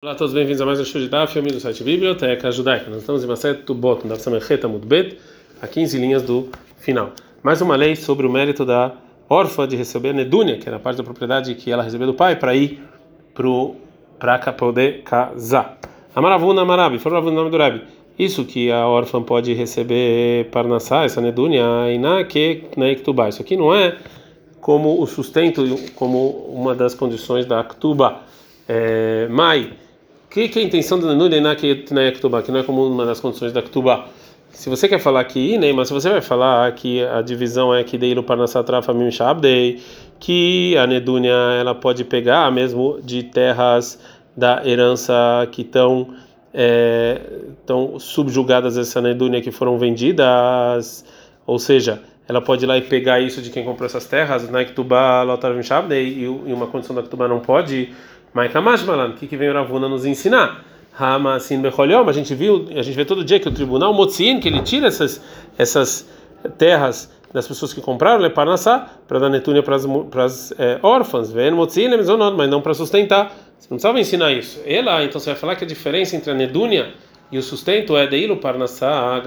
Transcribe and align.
Olá 0.00 0.12
a 0.12 0.14
todos, 0.14 0.32
bem-vindos 0.32 0.60
a 0.60 0.64
mais 0.64 0.78
um 0.78 0.84
show 0.84 1.00
de 1.00 1.08
Daf, 1.08 1.32
filme 1.32 1.50
do 1.50 1.58
site 1.58 1.82
Biblioteca 1.82 2.52
Judaica. 2.52 2.88
Nós 2.88 3.00
estamos 3.00 3.24
em 3.24 3.26
Maset 3.26 3.62
Tubot, 3.64 4.04
no 4.04 4.10
Daf 4.10 4.22
Samecheta 4.22 4.68
Mudbet, 4.68 5.18
a 5.60 5.66
15 5.66 5.98
linhas 5.98 6.22
do 6.22 6.50
final. 6.76 7.10
Mais 7.42 7.60
uma 7.60 7.74
lei 7.74 7.96
sobre 7.96 8.24
o 8.24 8.30
mérito 8.30 8.64
da 8.64 8.92
órfã 9.28 9.66
de 9.66 9.74
receber 9.74 10.10
a 10.10 10.12
Nedúnia, 10.12 10.56
que 10.56 10.68
era 10.68 10.76
a 10.76 10.78
parte 10.78 10.98
da 10.98 11.02
propriedade 11.02 11.52
que 11.56 11.72
ela 11.72 11.82
recebeu 11.82 12.06
do 12.06 12.14
pai, 12.14 12.36
para 12.36 12.54
ir 12.54 12.80
para 13.34 14.52
poder 14.52 15.02
casar. 15.02 15.80
Amaravuna 16.14 16.62
Amarabi, 16.62 17.00
o 17.04 17.30
nome 17.32 17.50
do 17.50 17.58
Rabi. 17.58 17.82
Isso 18.16 18.44
que 18.44 18.70
a 18.70 18.86
órfã 18.86 19.20
pode 19.20 19.52
receber 19.52 20.48
Parnassá, 20.52 21.02
essa 21.02 21.20
Nedúnia, 21.20 21.66
Ainá 21.82 22.22
que 22.22 22.66
Neiktuba. 22.76 23.28
Isso 23.30 23.42
aqui 23.42 23.56
não 23.56 23.74
é 23.74 23.96
como 24.60 25.02
o 25.02 25.06
sustento, 25.08 25.64
como 25.96 26.28
uma 26.54 26.72
das 26.72 26.94
condições 26.94 27.46
da 27.46 27.64
Ktuba. 27.64 28.20
É, 28.68 29.26
mai 29.28 29.72
que, 30.30 30.48
que 30.48 30.58
é 30.58 30.62
a 30.62 30.64
intenção 30.64 30.98
do 30.98 31.06
Nenun 31.06 31.28
na 31.40 31.56
Ketubá, 31.56 32.42
que 32.42 32.52
não 32.52 32.60
é 32.60 32.62
como 32.62 32.86
uma 32.86 33.06
das 33.06 33.20
condições 33.20 33.52
da 33.52 33.62
Ketubá? 33.62 34.08
Se 34.50 34.68
você 34.68 34.88
quer 34.88 34.98
falar 34.98 35.22
que 35.24 35.56
nem, 35.56 35.72
mas 35.72 35.88
se 35.88 35.94
você 35.94 36.08
vai 36.10 36.20
falar 36.20 36.72
que 36.72 37.02
a 37.04 37.22
divisão 37.22 37.74
é 37.74 37.84
que 37.84 37.96
Deilu 37.96 38.22
Parnassatra 38.22 38.82
Famim 38.82 39.10
Shabdei, 39.10 39.80
que 40.18 40.76
a 40.76 40.86
Nedunia 40.86 41.32
ela 41.60 41.74
pode 41.74 42.04
pegar 42.04 42.50
mesmo 42.50 42.98
de 43.02 43.22
terras 43.22 43.98
da 44.36 44.66
herança 44.66 45.14
que 45.52 45.62
estão 45.62 46.08
é, 46.52 47.20
tão 47.64 47.98
subjugadas 47.98 48.76
essa 48.76 49.00
Nedunia 49.00 49.40
que 49.40 49.50
foram 49.50 49.78
vendidas, 49.78 51.04
ou 51.46 51.58
seja, 51.58 52.02
ela 52.26 52.40
pode 52.40 52.64
ir 52.64 52.66
lá 52.66 52.76
e 52.76 52.82
pegar 52.82 53.20
isso 53.20 53.40
de 53.40 53.50
quem 53.50 53.64
comprou 53.64 53.86
essas 53.86 54.06
terras, 54.06 54.50
na 54.50 54.64
Ketubá 54.64 55.22
Lotar 55.22 55.62
Shabdei, 55.62 56.24
e 56.24 56.28
uma 56.28 56.66
condição 56.66 56.94
da 56.96 57.02
Ketubá 57.02 57.28
não 57.28 57.40
pode 57.40 57.90
Maikamash 58.32 58.82
Malan, 58.84 59.10
o 59.10 59.12
que, 59.14 59.26
que 59.26 59.36
vem 59.36 59.48
o 59.48 59.54
Ravuna 59.54 59.88
nos 59.88 60.04
ensinar? 60.04 60.64
Hamasin 60.98 61.60
Becholiom, 61.60 62.08
a 62.08 62.12
gente 62.12 62.34
viu, 62.34 62.66
a 62.74 62.82
gente 62.82 62.94
vê 62.94 63.04
todo 63.04 63.24
dia 63.24 63.38
que 63.38 63.48
o 63.48 63.52
tribunal 63.52 63.94
Motzin, 63.94 64.40
que 64.40 64.48
ele 64.48 64.60
tira 64.62 64.88
essas, 64.88 65.22
essas 65.56 66.08
terras 66.56 67.10
das 67.32 67.46
pessoas 67.46 67.72
que 67.72 67.80
compraram, 67.80 68.20
Leparnassá, 68.20 68.88
para 69.06 69.18
dar 69.18 69.28
netúnia 69.28 69.62
para 69.62 69.76
as 70.24 70.52
é, 70.58 70.78
órfãs, 70.82 71.30
vem 71.30 71.50
Motzin, 71.52 71.88
mas 72.36 72.50
não 72.50 72.60
para 72.60 72.74
sustentar. 72.74 73.32
Você 73.58 73.68
não 73.70 73.76
precisava 73.76 74.00
ensinar 74.00 74.32
isso. 74.32 74.60
Ela, 74.64 75.04
então 75.04 75.20
você 75.20 75.30
vai 75.30 75.38
falar 75.38 75.56
que 75.56 75.64
a 75.64 75.66
diferença 75.66 76.16
entre 76.16 76.30
a 76.30 76.34
nedúnia 76.34 76.94
e 77.30 77.38
o 77.38 77.42
sustento 77.42 77.96
é 77.96 78.06
Deilu 78.06 78.38
Parnassá, 78.38 79.22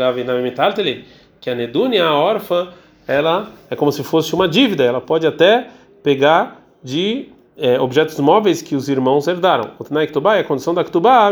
que 1.39 1.49
a 1.49 1.55
nedúnia, 1.55 2.05
a 2.05 2.15
órfã, 2.15 2.69
ela 3.07 3.51
é 3.69 3.75
como 3.75 3.91
se 3.91 4.03
fosse 4.03 4.33
uma 4.33 4.47
dívida, 4.47 4.83
ela 4.83 5.01
pode 5.01 5.25
até 5.25 5.67
pegar 6.03 6.61
de 6.83 7.29
é, 7.57 7.79
objetos 7.79 8.19
móveis 8.19 8.61
que 8.61 8.75
os 8.75 8.89
irmãos 8.89 9.27
herdaram. 9.27 9.71
O 9.77 9.83
Tanai 9.83 10.07
Ktubá 10.07 10.37
é 10.37 10.39
a 10.39 10.43
condição 10.43 10.73
da 10.73 10.83
Ktubá, 10.83 11.29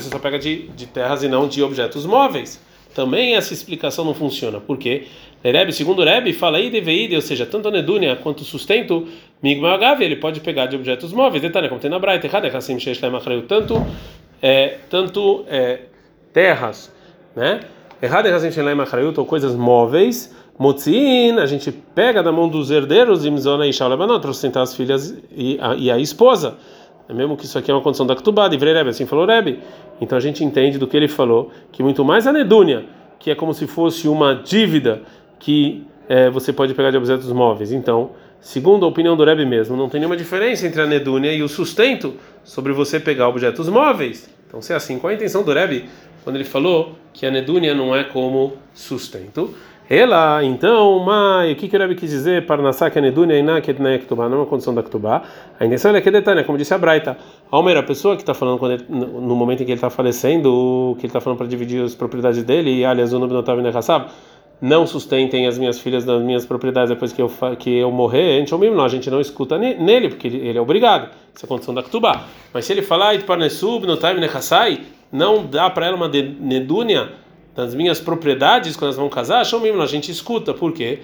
você 0.00 0.10
só 0.10 0.18
pega 0.18 0.38
de, 0.38 0.68
de 0.68 0.86
terras 0.86 1.22
e 1.22 1.28
não 1.28 1.48
de 1.48 1.62
objetos 1.62 2.06
móveis. 2.06 2.60
Também 2.94 3.34
essa 3.34 3.52
explicação 3.52 4.04
não 4.04 4.14
funciona. 4.14 4.60
Por 4.60 4.78
quê? 4.78 5.06
Rebbe, 5.42 5.72
segundo 5.72 6.02
Rebbe, 6.02 6.32
fala 6.32 6.58
aí 6.58 6.70
deveide, 6.70 7.14
ou 7.14 7.20
seja, 7.20 7.44
tanto 7.44 7.68
a 7.68 7.70
Nedúnia 7.70 8.16
quanto 8.16 8.40
o 8.40 8.44
sustento, 8.44 9.06
Migmagav, 9.42 10.00
ele 10.02 10.16
pode 10.16 10.40
pegar 10.40 10.66
de 10.66 10.76
objetos 10.76 11.12
móveis. 11.12 11.42
Detalhe, 11.42 11.68
como 11.68 11.80
tem 11.80 11.90
na 11.90 11.98
Braita, 11.98 12.28
tanto, 13.42 13.84
é, 14.40 14.78
tanto 14.88 15.44
é, 15.48 15.80
terras, 16.32 16.94
né? 17.36 17.60
Errado 18.00 18.26
ou 19.20 19.26
coisas 19.26 19.54
móveis 19.54 20.34
Motzin, 20.58 21.38
a 21.38 21.46
gente 21.46 21.72
pega 21.72 22.22
da 22.22 22.30
mão 22.30 22.48
dos 22.48 22.70
herdeiros 22.70 23.24
e 23.24 23.30
Mizona 23.30 23.66
e 23.66 23.72
Shaulabanot 23.72 24.20
para 24.20 24.32
sustentar 24.32 24.62
as 24.62 24.74
filhas 24.74 25.16
e 25.34 25.58
a, 25.60 25.74
e 25.74 25.90
a 25.90 25.98
esposa. 25.98 26.56
É 27.08 27.12
mesmo 27.12 27.36
que 27.36 27.44
isso 27.44 27.58
aqui 27.58 27.70
é 27.70 27.74
uma 27.74 27.82
condição 27.82 28.06
da 28.06 28.14
Ktubá, 28.14 28.48
de 28.48 28.56
Rebbe, 28.56 28.88
assim 28.88 29.04
falou 29.04 29.26
Rebbe. 29.26 29.60
Então 30.00 30.16
a 30.16 30.20
gente 30.20 30.44
entende 30.44 30.78
do 30.78 30.86
que 30.86 30.96
ele 30.96 31.08
falou, 31.08 31.50
que 31.72 31.82
muito 31.82 32.04
mais 32.04 32.26
a 32.26 32.32
Nedúnia, 32.32 32.86
que 33.18 33.30
é 33.30 33.34
como 33.34 33.52
se 33.52 33.66
fosse 33.66 34.08
uma 34.08 34.34
dívida 34.34 35.02
que 35.38 35.84
é, 36.08 36.30
você 36.30 36.52
pode 36.52 36.72
pegar 36.72 36.90
de 36.90 36.96
objetos 36.96 37.30
móveis. 37.32 37.72
Então, 37.72 38.10
segundo 38.40 38.86
a 38.86 38.88
opinião 38.88 39.16
do 39.16 39.24
Rebbe 39.24 39.44
mesmo, 39.44 39.76
não 39.76 39.88
tem 39.88 40.00
nenhuma 40.00 40.16
diferença 40.16 40.66
entre 40.66 40.80
a 40.80 40.86
Nedúnia 40.86 41.32
e 41.32 41.42
o 41.42 41.48
sustento 41.48 42.14
sobre 42.42 42.72
você 42.72 43.00
pegar 43.00 43.28
objetos 43.28 43.68
móveis. 43.68 44.30
Então, 44.46 44.62
se 44.62 44.72
é 44.72 44.76
assim, 44.76 44.98
qual 44.98 45.10
a 45.10 45.14
intenção 45.14 45.42
do 45.42 45.52
Rebbe 45.52 45.86
quando 46.22 46.36
ele 46.36 46.44
falou 46.44 46.94
que 47.12 47.26
a 47.26 47.30
Nedúnia 47.30 47.74
não 47.74 47.94
é 47.94 48.04
como 48.04 48.54
sustento? 48.72 49.54
Ela, 49.88 50.42
então, 50.42 51.00
mas 51.00 51.52
o 51.52 51.56
que, 51.56 51.68
que 51.68 51.76
o 51.76 51.78
Rebbe 51.78 51.94
quis 51.94 52.08
dizer? 52.08 52.46
para 52.46 52.56
Parnassá, 52.56 52.88
que 52.88 52.98
a 52.98 53.02
Nedunia, 53.02 53.38
Iná, 53.38 53.60
que 53.60 53.70
é 53.70 53.98
Ktubá, 53.98 54.30
não 54.30 54.38
é 54.38 54.40
uma 54.40 54.46
condição 54.46 54.74
da 54.74 54.82
Ktubá. 54.82 55.22
A 55.60 55.66
intenção 55.66 55.94
é 55.94 56.00
que 56.00 56.10
detalhe, 56.10 56.42
como 56.44 56.56
disse 56.56 56.72
a 56.72 56.78
Braita. 56.78 57.18
Almer, 57.50 57.76
a 57.76 57.82
pessoa 57.82 58.16
que 58.16 58.22
está 58.22 58.32
falando 58.32 58.72
ele, 58.72 58.84
no 58.88 59.36
momento 59.36 59.62
em 59.62 59.66
que 59.66 59.72
ele 59.72 59.76
está 59.76 59.90
falecendo, 59.90 60.94
que 60.98 61.04
ele 61.04 61.08
está 61.08 61.20
falando 61.20 61.36
para 61.36 61.46
dividir 61.46 61.84
as 61.84 61.94
propriedades 61.94 62.42
dele, 62.42 62.78
e 62.78 62.84
aliás, 62.84 63.12
o 63.12 63.18
nome 63.18 63.34
não 63.34 63.40
estava 63.40 64.06
não 64.60 64.86
sustentem 64.86 65.46
as 65.46 65.58
minhas 65.58 65.78
filhas 65.78 66.06
das 66.06 66.22
minhas 66.22 66.46
propriedades 66.46 66.88
depois 66.88 67.12
que 67.12 67.20
eu, 67.20 67.30
que 67.58 67.76
eu 67.76 67.90
morrer, 67.90 68.36
a 68.36 68.38
gente, 68.38 68.52
não, 68.52 68.84
a 68.84 68.88
gente 68.88 69.10
não 69.10 69.20
escuta 69.20 69.58
nele, 69.58 70.08
porque 70.08 70.28
ele, 70.28 70.56
é 70.56 70.60
obrigado. 70.60 71.10
Essa 71.34 71.44
é 71.44 71.46
a 71.46 71.48
condição 71.48 71.74
da 71.74 71.82
Ktubá. 71.82 72.24
Mas 72.54 72.64
se 72.64 72.72
ele 72.72 72.80
falar, 72.80 73.14
não 75.12 75.44
dá 75.44 75.68
para 75.68 75.86
ela 75.86 75.96
uma 75.96 76.08
Nedunia 76.08 77.23
das 77.54 77.74
minhas 77.74 78.00
propriedades 78.00 78.76
quando 78.76 78.86
elas 78.86 78.96
vão 78.96 79.08
casar, 79.08 79.40
a 79.40 79.86
gente 79.86 80.10
escuta, 80.10 80.52
por 80.52 80.72
quê? 80.72 81.00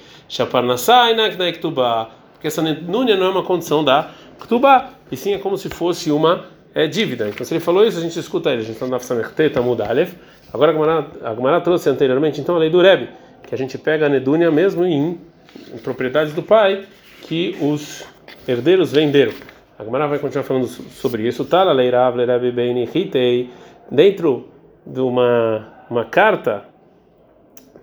Porque 2.32 2.46
essa 2.46 2.62
núnia 2.62 3.16
não 3.16 3.26
é 3.26 3.28
uma 3.28 3.42
condição 3.42 3.84
da 3.84 4.10
Ktubá, 4.40 4.90
e 5.12 5.16
sim 5.16 5.34
é 5.34 5.38
como 5.38 5.56
se 5.56 5.68
fosse 5.68 6.10
uma 6.10 6.46
é, 6.74 6.86
dívida. 6.86 7.28
Então, 7.28 7.44
se 7.44 7.52
ele 7.54 7.60
falou 7.60 7.84
isso, 7.84 7.98
a 7.98 8.00
gente 8.00 8.18
escuta 8.18 8.50
ele. 8.50 8.62
A 8.62 8.64
gente 8.64 8.74
está 8.74 8.86
na 8.86 8.98
Samerte, 8.98 9.60
Mudalev. 9.60 10.14
Agora 10.52 11.06
a 11.22 11.34
Gumara 11.34 11.60
trouxe 11.60 11.88
anteriormente, 11.88 12.40
então, 12.40 12.56
a 12.56 12.58
lei 12.58 12.70
do 12.70 12.80
Rebbe, 12.80 13.08
que 13.46 13.54
a 13.54 13.58
gente 13.58 13.78
pega 13.78 14.06
a 14.06 14.08
Nedúnia 14.08 14.50
mesmo 14.50 14.84
em, 14.84 15.20
em 15.72 15.78
propriedades 15.78 16.32
do 16.32 16.42
pai 16.42 16.86
que 17.22 17.56
os 17.60 18.04
herdeiros 18.48 18.90
venderam. 18.90 19.32
A 19.78 19.84
Gumara 19.84 20.08
vai 20.08 20.18
continuar 20.18 20.44
falando 20.44 20.66
sobre 20.66 21.26
isso. 21.26 21.44
Tá, 21.44 21.64
Ben, 22.52 22.74
dentro 23.90 24.48
de 24.86 25.00
uma 25.00 25.79
uma 25.90 26.04
carta 26.04 26.64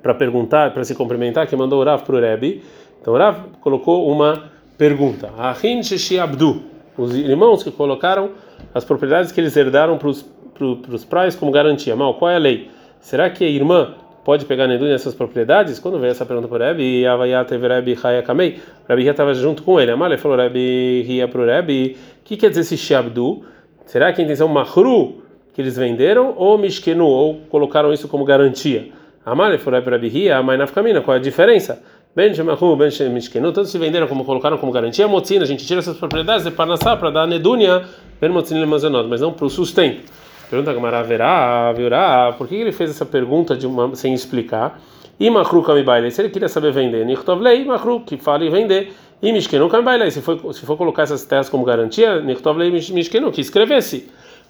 para 0.01 0.13
perguntar, 0.13 0.73
para 0.73 0.84
se 0.84 0.95
cumprimentar, 0.95 1.47
que 1.47 1.56
mandou 1.56 1.81
o 1.81 1.84
Rav 1.84 2.03
para 2.03 2.16
o 2.16 2.19
Rebbe. 2.19 2.63
Então 3.01 3.13
o 3.13 3.18
Rav 3.18 3.40
colocou 3.59 4.09
uma 4.09 4.45
pergunta. 4.78 5.29
Ahin 5.38 5.84
Sheshi 5.84 6.17
Abdu, 6.17 6.63
os 6.97 7.16
irmãos 7.16 7.63
que 7.63 7.72
colocaram 7.72 8.31
as 8.73 8.85
propriedades 8.85 9.31
que 9.31 9.41
eles 9.41 9.56
herdaram 9.56 9.97
para 9.97 10.07
os 10.07 11.06
pais 11.06 11.35
como 11.35 11.51
garantia. 11.51 11.96
Mal, 11.96 12.13
qual 12.13 12.31
é 12.31 12.35
a 12.35 12.40
lei? 12.40 12.72
Será 13.00 13.29
que 13.29 13.44
a 13.44 13.50
irmã 13.50 13.96
pode 14.23 14.46
pegar 14.46 14.67
Nedu 14.67 14.85
nessas 14.85 15.13
propriedades? 15.13 15.79
Quando 15.79 16.00
veio 16.00 16.12
essa 16.12 16.25
pergunta 16.25 16.47
para 16.47 16.63
o 16.63 16.67
Rebbe, 16.67 17.06
Avaya 17.06 17.44
teve 17.44 17.67
Rebbe 17.67 17.96
Chaya 17.96 18.23
Kamei, 18.23 18.59
o 18.85 18.90
Rebbe 18.90 19.07
estava 19.07 19.34
junto 19.34 19.63
com 19.63 19.79
ele. 19.79 19.91
Amal 19.91 20.17
falou, 20.17 20.38
Rebbe 20.38 21.03
ria 21.03 21.28
para 21.28 21.41
o 21.41 21.46
Rebbe, 21.46 21.97
o 22.22 22.23
que 22.23 22.38
quer 22.38 22.50
dizer 22.50 22.62
esse 22.62 22.78
Shabdu? 22.78 23.44
Será 23.85 24.12
que 24.13 24.22
a 24.22 24.23
intenção 24.23 24.47
Mahru 24.47 25.23
que 25.57 25.62
eles 25.63 25.75
venderam, 25.75 26.35
ou 26.38 26.56
mishkenu, 26.56 27.07
ou 27.07 27.41
colocaram 27.50 27.91
isso 27.91 28.07
como 28.07 28.23
garantia. 28.23 28.90
Amale 29.25 29.57
foi 29.57 29.81
para 29.81 29.97
Bihia, 29.97 30.40
mãe 30.44 30.56
nafkamina, 30.56 31.01
qual 31.01 31.18
é 31.18 31.19
a 31.19 31.23
diferença? 31.23 31.81
Ben 32.16 32.31
Shemahu, 32.31 32.75
Ben 32.75 32.90
Mishkenu, 33.09 33.51
todos 33.51 33.72
se 33.72 33.78
venderam 33.79 34.06
como 34.06 34.23
colocaram 34.23 34.59
como 34.59 34.72
garantia. 34.72 35.07
Motzina, 35.07 35.46
a 35.46 35.47
gente 35.47 35.66
tira 35.66 35.79
essas 35.79 35.97
propriedades 35.97 36.46
de 36.46 36.51
Parnassá 36.51 36.96
para 36.96 37.09
dar 37.09 37.25
Nedunia, 37.25 37.85
Ben 38.22 38.29
Motzina 38.29 38.59
Lemazanot, 38.59 39.09
mas 39.09 39.19
não 39.19 39.34
para 39.34 39.47
o 39.47 39.50
sustento. 39.50 40.03
Pergunta 40.47 40.72
Gamara, 40.72 41.01
verá, 41.01 41.73
verá, 41.73 42.35
por 42.38 42.47
que 42.47 42.53
ele 42.53 42.72
fez 42.72 42.91
essa 42.91 43.06
pergunta 43.06 43.56
de 43.56 43.66
uma, 43.66 43.96
sem 43.96 44.13
explicar? 44.13 44.79
E 45.19 45.28
Machru 45.28 45.63
Kamibaile, 45.63 46.12
se 46.12 46.22
ele 46.22 46.29
queria 46.29 46.47
saber 46.47 46.72
vender, 46.72 47.03
Nichtovlei, 47.03 47.66
Machru, 47.66 48.01
que 48.01 48.16
fala 48.16 48.46
em 48.46 48.51
vender. 48.51 48.94
E 49.23 49.31
Mishkenu 49.31 49.67
Kamibaile, 49.67 50.12
se 50.12 50.22
for, 50.22 50.53
se 50.53 50.63
for 50.67 50.78
colocar 50.78 51.01
essas 51.01 51.25
terras 51.25 51.50
como 51.50 51.66
garantia, 51.66 52.22
Nichtovlei, 52.22 52.69
Mishkenu, 52.69 53.31
que 53.31 53.41
escrevesse. 53.41 54.07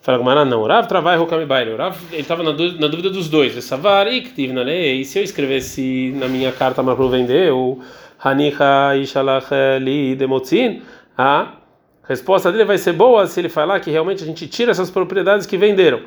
Fala 0.07 0.19
Gumara, 0.19 0.45
não. 0.45 0.63
Rav 0.63 0.87
travai 0.87 1.17
Rokami 1.17 1.45
Baile. 1.45 1.75
Rav, 1.75 1.97
ele 2.13 2.21
estava 2.21 2.41
na, 2.41 2.51
na, 2.53 2.87
dúvida 2.87 3.09
dos 3.09 3.27
dois. 3.27 3.61
Savar 3.61 4.07
tive 4.33 4.53
na 4.53 4.61
lei. 4.61 5.01
E 5.01 5.03
se 5.03 5.19
eu 5.19 5.23
escrevesse 5.23 6.13
na 6.15 6.29
minha 6.29 6.49
carta 6.53 6.81
para 6.81 6.95
vender, 7.09 7.51
o 7.51 7.79
Hanicha 8.17 8.95
Ishalach 8.95 9.49
Li 9.81 10.15
Demotzin, 10.15 10.81
a 11.17 11.55
resposta 12.07 12.49
dele 12.53 12.63
vai 12.63 12.77
ser 12.77 12.93
boa 12.93 13.27
se 13.27 13.41
ele 13.41 13.49
falar 13.49 13.81
que 13.81 13.91
realmente 13.91 14.23
a 14.23 14.25
gente 14.25 14.47
tira 14.47 14.71
essas 14.71 14.89
propriedades 14.89 15.45
que 15.45 15.57
venderam. 15.57 15.99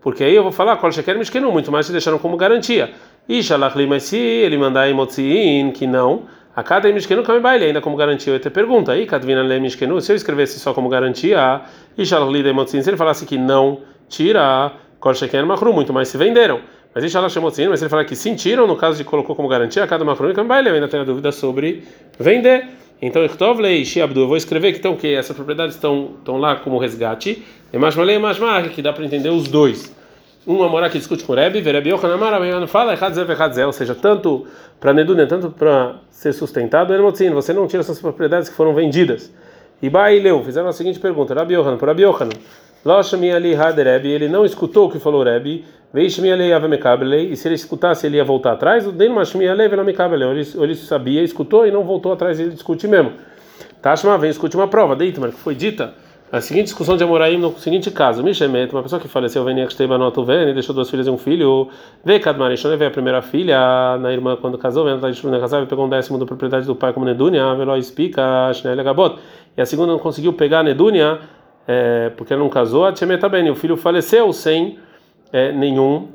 Porque 0.00 0.22
aí 0.22 0.36
eu 0.36 0.44
vou 0.44 0.52
falar, 0.52 0.76
Kol 0.76 0.92
Sheker 0.92 1.18
Mishkenu, 1.18 1.50
muito 1.50 1.72
mais 1.72 1.84
se 1.84 1.90
deixaram 1.90 2.20
como 2.20 2.36
garantia. 2.36 2.92
Ishalach 3.28 3.76
Li, 3.76 3.88
mas 3.88 4.04
se 4.04 4.16
ele 4.16 4.56
mandar 4.56 4.88
em 4.88 4.94
Motzin, 4.94 5.72
que 5.72 5.84
não 5.84 6.28
a 6.58 6.62
cada 6.64 6.92
Mishkenu 6.92 7.22
Kame 7.22 7.38
Baile, 7.38 7.66
ainda 7.66 7.80
como 7.80 7.96
garantia, 7.96 8.32
eu 8.32 8.40
te 8.40 8.50
pergunto 8.50 8.90
aí, 8.90 9.06
Kadvina 9.06 9.44
Le 9.44 9.60
Mishkenu, 9.60 10.00
se 10.00 10.10
eu 10.10 10.16
escrevesse 10.16 10.58
só 10.58 10.74
como 10.74 10.88
garantia, 10.88 11.60
e 11.96 12.04
Shalali 12.04 12.42
Demotzin, 12.42 12.82
se 12.82 12.90
ele 12.90 12.96
falasse 12.96 13.24
que 13.24 13.38
não 13.38 13.82
tira, 14.08 14.72
Kol 14.98 15.14
Sheken 15.14 15.44
Mahru, 15.44 15.72
muito 15.72 15.92
mais 15.92 16.08
se 16.08 16.18
venderam. 16.18 16.58
Mas 16.92 17.04
e 17.04 17.08
Shalach 17.08 17.38
mas 17.40 17.54
se 17.54 17.62
ele 17.62 17.88
falar 17.88 18.04
que 18.04 18.16
sim 18.16 18.34
tiram, 18.34 18.66
no 18.66 18.74
caso 18.74 18.98
de 18.98 19.04
colocou 19.04 19.36
como 19.36 19.46
garantia, 19.46 19.84
a 19.84 19.86
cada 19.86 20.04
Mahru 20.04 20.34
Kame 20.34 20.48
Baile, 20.48 20.70
eu 20.70 20.74
ainda 20.74 20.88
tenho 20.88 21.04
a 21.04 21.06
dúvida 21.06 21.30
sobre 21.30 21.84
vender. 22.18 22.66
Então, 23.00 23.24
Ichtovlei 23.24 23.84
Shiabdu, 23.84 24.22
eu 24.22 24.26
vou 24.26 24.36
escrever 24.36 24.72
que, 24.72 24.78
então, 24.80 24.96
que 24.96 25.14
essas 25.14 25.36
propriedades 25.36 25.76
estão, 25.76 26.14
estão 26.18 26.38
lá 26.38 26.56
como 26.56 26.76
resgate. 26.76 27.40
E 27.72 27.78
Mashmalei 27.78 28.16
e 28.16 28.18
Mashmar, 28.18 28.68
que 28.70 28.82
dá 28.82 28.92
para 28.92 29.04
entender 29.04 29.30
os 29.30 29.46
dois. 29.46 29.96
Um 30.48 30.62
Amorá 30.62 30.88
que 30.88 30.96
discute 30.96 31.24
com 31.24 31.34
o 31.34 31.36
Rebbe, 31.36 31.60
Verebi 31.60 31.90
Yohanamar, 31.90 32.32
Abayana 32.32 32.66
fala, 32.66 32.94
Echadzev, 32.94 33.30
Echadzev, 33.30 33.66
ou 33.66 33.72
seja, 33.72 33.94
tanto 33.94 34.46
para 34.80 34.94
Nedunen, 34.94 35.26
tanto 35.26 35.50
para 35.50 35.96
ser 36.08 36.32
sustentado, 36.32 36.94
Ermotzin, 36.94 37.28
você 37.32 37.52
não 37.52 37.66
tira 37.66 37.82
essas 37.82 38.00
propriedades 38.00 38.48
que 38.48 38.56
foram 38.56 38.72
vendidas. 38.72 39.30
E 39.82 39.90
Baileu, 39.90 40.42
fizeram 40.42 40.68
a 40.68 40.72
seguinte 40.72 40.98
pergunta, 40.98 41.34
Rabi 41.34 41.52
Yohanan, 41.52 41.76
por 41.76 41.86
Rabi 41.86 42.02
Yohanan, 42.04 42.32
Loshami 42.82 43.30
Ali 43.30 43.54
Haderebi, 43.54 44.08
ele 44.08 44.26
não 44.26 44.46
escutou 44.46 44.88
o 44.88 44.90
que 44.90 44.98
falou 44.98 45.20
o 45.20 45.24
Rebbe, 45.24 45.66
Veishmi 45.92 46.32
Ali 46.32 46.50
Avemekabelei, 46.50 47.30
e 47.30 47.36
se 47.36 47.46
ele 47.46 47.54
escutasse, 47.54 48.06
ele 48.06 48.16
ia 48.16 48.24
voltar 48.24 48.52
atrás, 48.52 48.86
o 48.86 48.90
Den 48.90 49.10
Mashmi 49.10 49.46
Ali 49.46 49.68
Velamekabelei, 49.68 50.30
ele 50.30 50.74
sabia, 50.76 51.22
escutou 51.22 51.66
e 51.66 51.70
não 51.70 51.84
voltou 51.84 52.10
atrás, 52.10 52.40
ele 52.40 52.52
discute 52.52 52.88
mesmo. 52.88 53.12
Tashma 53.82 54.16
vem, 54.16 54.30
escute 54.30 54.56
uma 54.56 54.66
prova, 54.66 54.96
Deitmar, 54.96 55.30
que 55.30 55.38
foi 55.38 55.54
dita 55.54 55.92
a 56.30 56.40
seguinte 56.40 56.64
discussão 56.64 56.96
de 56.96 57.02
Amoraim 57.02 57.38
no 57.38 57.58
seguinte 57.58 57.90
caso: 57.90 58.22
Mishemet, 58.22 58.72
uma 58.72 58.82
pessoa 58.82 59.00
que 59.00 59.08
faleceu, 59.08 59.44
vem 59.44 59.60
Ekstebanotu 59.60 60.24
Vene, 60.24 60.52
deixou 60.52 60.74
duas 60.74 60.90
filhas 60.90 61.06
e 61.06 61.10
um 61.10 61.16
filho, 61.16 61.68
vê 62.04 62.20
Kadmarishon, 62.20 62.76
vê 62.76 62.86
a 62.86 62.90
primeira 62.90 63.22
filha, 63.22 63.96
na 63.98 64.12
irmã 64.12 64.36
quando 64.36 64.58
casou, 64.58 64.84
vem 64.84 64.94
a 64.94 65.40
casar, 65.40 65.66
pegou 65.66 65.86
um 65.86 65.88
décimo 65.88 66.18
da 66.18 66.26
propriedade 66.26 66.66
do 66.66 66.76
pai 66.76 66.92
como 66.92 67.06
Nedunia, 67.06 67.54
Velo 67.54 67.82
Spica, 67.82 68.52
Shnel 68.52 68.82
Gabot. 68.84 69.18
E 69.56 69.60
a 69.60 69.66
segunda 69.66 69.92
não 69.92 69.98
conseguiu 69.98 70.32
pegar 70.32 70.60
a 70.60 70.62
Nedunia, 70.62 71.18
é, 71.66 72.10
porque 72.10 72.32
ela 72.32 72.42
não 72.42 72.50
casou, 72.50 72.84
a 72.84 72.92
Tchemeta 72.92 73.28
bem, 73.28 73.48
o 73.50 73.54
filho 73.54 73.76
faleceu 73.76 74.32
sem 74.32 74.78
é, 75.32 75.50
nenhum 75.52 76.08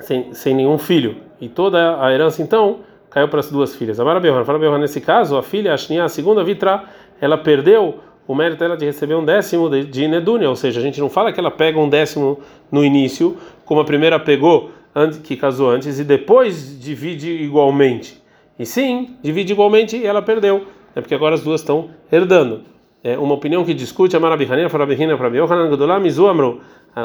sem, 0.00 0.32
sem 0.32 0.54
nenhum 0.54 0.78
filho. 0.78 1.16
E 1.40 1.48
toda 1.48 2.02
a 2.02 2.12
herança 2.12 2.42
então 2.42 2.80
caiu 3.10 3.28
para 3.28 3.40
as 3.40 3.50
duas 3.50 3.74
filhas. 3.74 3.98
Agora 3.98 4.20
Belhan, 4.20 4.44
fala 4.44 4.78
nesse 4.78 5.00
caso, 5.00 5.36
a 5.36 5.42
filha, 5.42 5.72
a 5.72 5.76
Shnia, 5.76 6.04
a 6.04 6.08
segunda 6.08 6.44
Vitra, 6.44 6.84
ela 7.20 7.36
perdeu 7.36 8.00
o 8.30 8.34
mérito 8.34 8.60
dela 8.60 8.76
de 8.76 8.84
receber 8.84 9.16
um 9.16 9.24
décimo 9.24 9.68
de, 9.68 9.84
de 9.84 10.06
Nedunia, 10.06 10.48
ou 10.48 10.54
seja, 10.54 10.78
a 10.78 10.82
gente 10.82 11.00
não 11.00 11.10
fala 11.10 11.32
que 11.32 11.40
ela 11.40 11.50
pega 11.50 11.80
um 11.80 11.88
décimo 11.88 12.38
no 12.70 12.84
início, 12.84 13.36
como 13.64 13.80
a 13.80 13.84
primeira 13.84 14.20
pegou, 14.20 14.70
antes, 14.94 15.18
que 15.18 15.36
casou 15.36 15.68
antes, 15.68 15.98
e 15.98 16.04
depois 16.04 16.80
divide 16.80 17.28
igualmente. 17.28 18.22
E 18.56 18.64
sim, 18.64 19.16
divide 19.20 19.52
igualmente 19.52 19.96
e 19.96 20.06
ela 20.06 20.22
perdeu, 20.22 20.64
é 20.94 21.00
porque 21.00 21.12
agora 21.12 21.34
as 21.34 21.42
duas 21.42 21.60
estão 21.60 21.90
herdando. 22.12 22.60
É 23.02 23.18
uma 23.18 23.34
opinião 23.34 23.64
que 23.64 23.74
discute 23.74 24.14
a 24.16 24.20
Marabihanina, 24.20 24.68
Farabihina, 24.68 25.16
Farabiohanan, 25.16 25.68
Godolam, 25.68 25.98
Mizu, 25.98 26.28
Amro. 26.28 26.60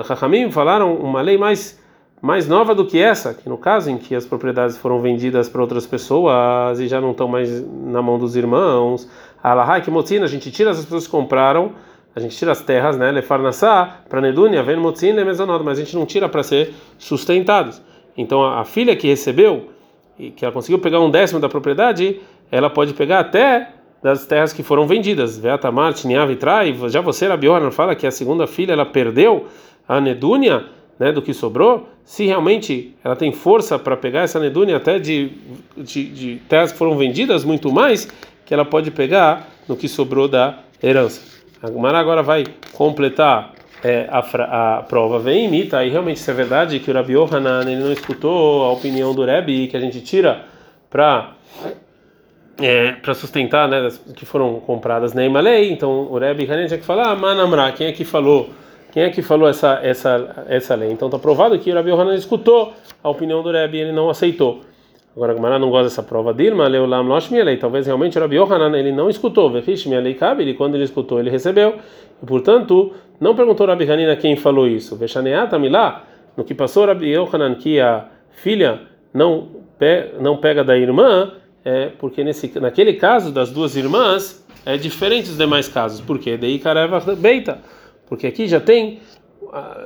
Chachamim 0.06 0.52
falaram 0.52 0.94
uma 0.96 1.22
lei 1.22 1.40
mais 1.40 1.84
mais 2.22 2.48
nova 2.48 2.74
do 2.74 2.86
que 2.86 2.98
essa, 2.98 3.36
que 3.36 3.48
no 3.48 3.56
caso 3.56 3.90
em 3.92 3.98
que 3.98 4.16
as 4.16 4.26
propriedades 4.26 4.78
foram 4.78 5.00
vendidas 5.00 5.48
para 5.48 5.62
outras 5.62 5.86
pessoas 5.86 6.80
e 6.80 6.88
já 6.88 7.00
não 7.00 7.12
estão 7.12 7.28
mais 7.28 7.62
na 7.62 8.02
mão 8.02 8.18
dos 8.18 8.36
irmãos, 8.36 9.08
Alahai 9.52 9.82
que 9.82 9.92
motzina, 9.92 10.26
a 10.26 10.28
gente 10.28 10.50
tira 10.50 10.72
as 10.72 10.84
pessoas 10.84 11.06
que 11.06 11.12
compraram, 11.12 11.74
a 12.16 12.20
gente 12.20 12.36
tira 12.36 12.52
as 12.52 12.62
terras, 12.62 12.98
né, 12.98 13.12
lefarnassá, 13.12 14.00
para 14.10 14.20
nedunia, 14.20 14.64
vem 14.64 14.76
motzina 14.76 15.22
e 15.22 15.26
mesonod, 15.26 15.64
mas 15.64 15.78
a 15.78 15.84
gente 15.84 15.96
não 15.96 16.04
tira 16.04 16.28
para 16.28 16.42
ser 16.42 16.74
sustentados. 16.98 17.80
Então 18.18 18.44
a, 18.44 18.64
filha 18.66 18.96
que 18.96 19.08
recebeu 19.08 19.70
e 20.18 20.32
que 20.32 20.44
ela 20.44 20.52
conseguiu 20.52 20.80
pegar 20.80 21.00
um 21.00 21.12
décimo 21.12 21.40
da 21.40 21.48
propriedade, 21.48 22.20
ela 22.52 22.72
pode 22.72 22.94
pegar 22.94 23.20
até 23.20 23.70
das 24.02 24.26
terras 24.26 24.52
que 24.52 24.64
foram 24.64 24.88
vendidas. 24.88 25.38
Veatamar, 25.38 25.94
Tiniav 25.94 26.32
e 26.32 26.36
Trai, 26.38 26.76
já 26.88 27.02
você, 27.02 27.28
Rabiorna, 27.28 27.70
fala 27.70 27.94
que 27.94 28.08
a 28.08 28.12
segunda 28.12 28.48
filha 28.48 28.74
ela 28.74 28.86
perdeu 28.86 29.46
a 29.88 30.02
nedunia, 30.02 30.66
né, 30.98 31.12
do 31.12 31.22
que 31.22 31.34
sobrou, 31.34 31.88
se 32.04 32.26
realmente 32.26 32.96
ela 33.04 33.16
tem 33.16 33.32
força 33.32 33.78
para 33.78 33.98
pegar 33.98 34.22
essa 34.22 34.40
nedunia 34.40 34.78
até 34.78 34.98
de, 34.98 35.34
de, 35.78 36.04
de, 36.06 36.36
terras 36.50 36.72
que 36.72 36.78
foram 36.78 36.98
vendidas 36.98 37.44
muito 37.44 37.72
mais, 37.72 38.08
que 38.46 38.54
ela 38.54 38.64
pode 38.64 38.92
pegar 38.92 39.48
no 39.68 39.76
que 39.76 39.88
sobrou 39.88 40.28
da 40.28 40.60
herança. 40.82 41.22
A 41.62 41.70
Gumara 41.70 41.98
agora 41.98 42.22
vai 42.22 42.44
completar 42.74 43.54
é, 43.84 44.08
a, 44.10 44.78
a, 44.78 44.84
prova. 44.84 45.20
Vem 45.20 45.46
imita, 45.46 45.84
e 45.84 45.90
realmente 45.90 46.20
se 46.20 46.30
é 46.30 46.34
verdade 46.34 46.80
que 46.80 46.92
o 46.92 46.94
Rabi 46.94 47.14
Yohanan 47.14 47.62
ele 47.62 47.82
não 47.82 47.92
escutou 47.92 48.64
a 48.64 48.72
opinião 48.72 49.14
do 49.14 49.26
Rebbe 49.26 49.68
que 49.68 49.76
a 49.76 49.80
gente 49.80 50.02
tira 50.02 50.44
para 50.90 51.32
é, 52.60 52.94
para 52.94 53.14
sustentar, 53.14 53.68
né, 53.68 53.82
das, 53.82 53.98
que 54.16 54.26
foram 54.26 54.62
compradas 54.62 55.14
na 55.14 55.26
Imalei, 55.26 55.72
então 55.72 56.08
o 56.10 56.18
Rebbe 56.18 56.50
Hanen 56.50 56.68
tinha 56.68 56.80
que 56.80 56.86
falar, 56.86 57.12
ah, 57.12 57.16
Manamra, 57.16 57.72
quem 57.74 57.88
é 57.88 57.92
que 57.92 58.06
falou? 58.06 58.50
Quem 58.94 59.04
é 59.04 59.10
que 59.10 59.22
falou 59.22 59.50
essa 59.50 59.80
essa 59.84 60.46
essa 60.48 60.74
lei? 60.74 60.90
Então 60.90 61.10
está 61.10 61.20
provado 61.20 61.60
que 61.60 61.70
o 61.70 61.76
Rabi 61.76 61.90
Yohanan 61.90 62.16
escutou 62.16 62.74
a 63.04 63.10
opinião 63.10 63.44
do 63.44 63.52
Rebbe 63.52 63.78
e 63.78 63.82
ele 63.82 63.92
não 63.92 64.10
aceitou. 64.10 64.62
Agora 65.16 65.32
a 65.32 65.36
Gemara 65.36 65.58
não 65.58 65.70
gosta 65.70 65.86
dessa 65.86 66.04
prova 66.04 66.34
Dilma, 66.34 66.68
Leulam 66.68 67.04
Loshmi 67.04 67.38
Elei. 67.38 67.58
Talvez 67.58 67.86
realmente 67.86 68.20
Rabi 68.20 68.36
Yohanan 68.36 68.78
ele 68.78 68.92
não 68.92 69.10
escutou. 69.10 69.50
Vechishmi 69.50 69.96
Elei 69.96 70.14
Kabe, 70.14 70.44
ele 70.44 70.54
quando 70.54 70.76
ele 70.76 70.84
escutou 70.84 71.20
ele 71.20 71.30
recebeu. 71.30 71.76
E 72.22 72.26
portanto, 72.26 72.94
não 73.20 73.36
perguntou 73.36 73.66
Rabi 73.66 73.90
Hanina 73.90 74.16
quem 74.16 74.36
falou 74.36 74.68
isso. 74.68 74.96
Veshaneata 74.98 75.58
Milá, 75.58 76.04
no 76.36 76.44
que 76.44 76.54
passou 76.54 76.86
Rabi 76.86 77.12
Yohanan 77.12 77.56
que 77.56 77.80
a 77.80 78.08
filha 78.30 78.82
não, 79.14 79.48
pe, 79.80 80.12
não 80.20 80.38
pega 80.38 80.64
da 80.64 80.78
irmã, 80.78 81.32
é 81.64 81.92
porque 81.98 82.24
nesse, 82.24 82.60
naquele 82.60 82.94
caso 82.94 83.32
das 83.32 83.50
duas 83.52 83.78
irmãs 83.78 84.46
é 84.66 84.76
diferente 84.76 85.28
dos 85.28 85.38
demais 85.38 85.70
casos. 85.70 86.02
Por 86.02 86.20
quê? 86.20 86.36
Dei 86.36 86.60
Kareva 86.60 87.00
Beita 87.16 87.60
porque 88.08 88.28
aqui 88.28 88.48
já 88.48 88.60
tem 88.60 89.00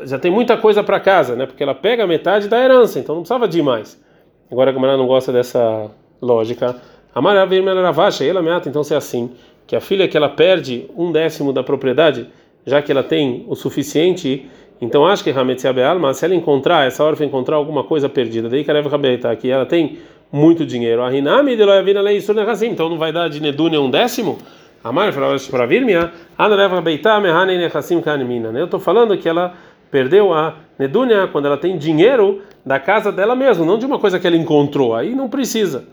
já 0.03 0.17
tem 0.17 0.31
muita 0.31 0.57
coisa 0.57 0.81
para 0.81 0.99
casa, 0.99 1.35
né? 1.35 1.45
Porque 1.45 1.61
ela 1.61 1.75
pega 1.75 2.07
metade 2.07 2.47
da 2.47 2.57
herança, 2.57 2.97
então 2.99 3.13
não 3.13 3.21
precisava 3.21 3.47
de 3.47 3.61
mais. 3.61 4.01
Agora 4.51 4.71
a 4.71 4.73
Gamara 4.73 4.97
não 4.97 5.07
gosta 5.07 5.31
dessa 5.31 5.91
lógica. 6.21 6.75
A 7.13 7.21
Maravilha 7.21 7.73
Ravacha, 7.73 8.23
ela 8.23 8.41
meata, 8.41 8.69
então 8.69 8.83
se 8.83 8.93
é 8.93 8.97
assim, 8.97 9.31
que 9.67 9.75
a 9.75 9.81
filha 9.81 10.07
que 10.07 10.17
ela 10.17 10.29
perde 10.29 10.89
um 10.97 11.11
décimo 11.11 11.53
da 11.53 11.63
propriedade, 11.63 12.27
já 12.65 12.81
que 12.81 12.91
ela 12.91 13.03
tem 13.03 13.45
o 13.47 13.55
suficiente, 13.55 14.49
então 14.81 15.05
acho 15.05 15.23
que 15.23 15.29
Hametziabe 15.29 15.83
Alma, 15.83 16.13
se 16.13 16.25
ela 16.25 16.33
encontrar, 16.33 16.87
essa 16.87 17.03
órfã 17.03 17.25
encontrar 17.25 17.55
alguma 17.55 17.83
coisa 17.83 18.07
perdida, 18.07 18.49
daí 18.49 18.63
que 18.63 18.71
ela 18.71 18.81
vai 18.81 19.35
que 19.35 19.49
ela 19.49 19.65
tem 19.65 19.99
muito 20.31 20.65
dinheiro. 20.65 21.01
A 21.01 21.09
Rinami 21.09 21.55
de 21.55 21.63
Loyavina 21.63 22.01
Lei 22.01 22.19
então 22.63 22.89
não 22.89 22.97
vai 22.97 23.11
dar 23.11 23.29
de 23.29 23.39
Nedunia 23.39 23.81
um 23.81 23.89
décimo? 23.89 24.37
Amar 24.83 25.11
para 25.13 25.65
vir 25.65 25.83
minha, 25.83 26.11
Anareva 26.37 26.79
Beitá 26.79 27.19
Mehane 27.19 27.57
Nechassim 27.57 27.99
Kanimina. 28.01 28.57
Eu 28.57 28.65
estou 28.65 28.79
falando 28.79 29.17
que 29.17 29.27
ela 29.27 29.53
perdeu 29.91 30.33
a 30.33 30.55
Nedunia 30.77 31.27
quando 31.31 31.45
ela 31.45 31.57
tem 31.57 31.77
dinheiro 31.77 32.41
da 32.65 32.79
casa 32.79 33.11
dela 33.11 33.35
mesma, 33.35 33.65
não 33.65 33.77
de 33.77 33.85
uma 33.85 33.99
coisa 33.99 34.19
que 34.19 34.27
ela 34.27 34.35
encontrou. 34.35 34.95
Aí 34.95 35.15
não 35.15 35.29
precisa. 35.29 35.85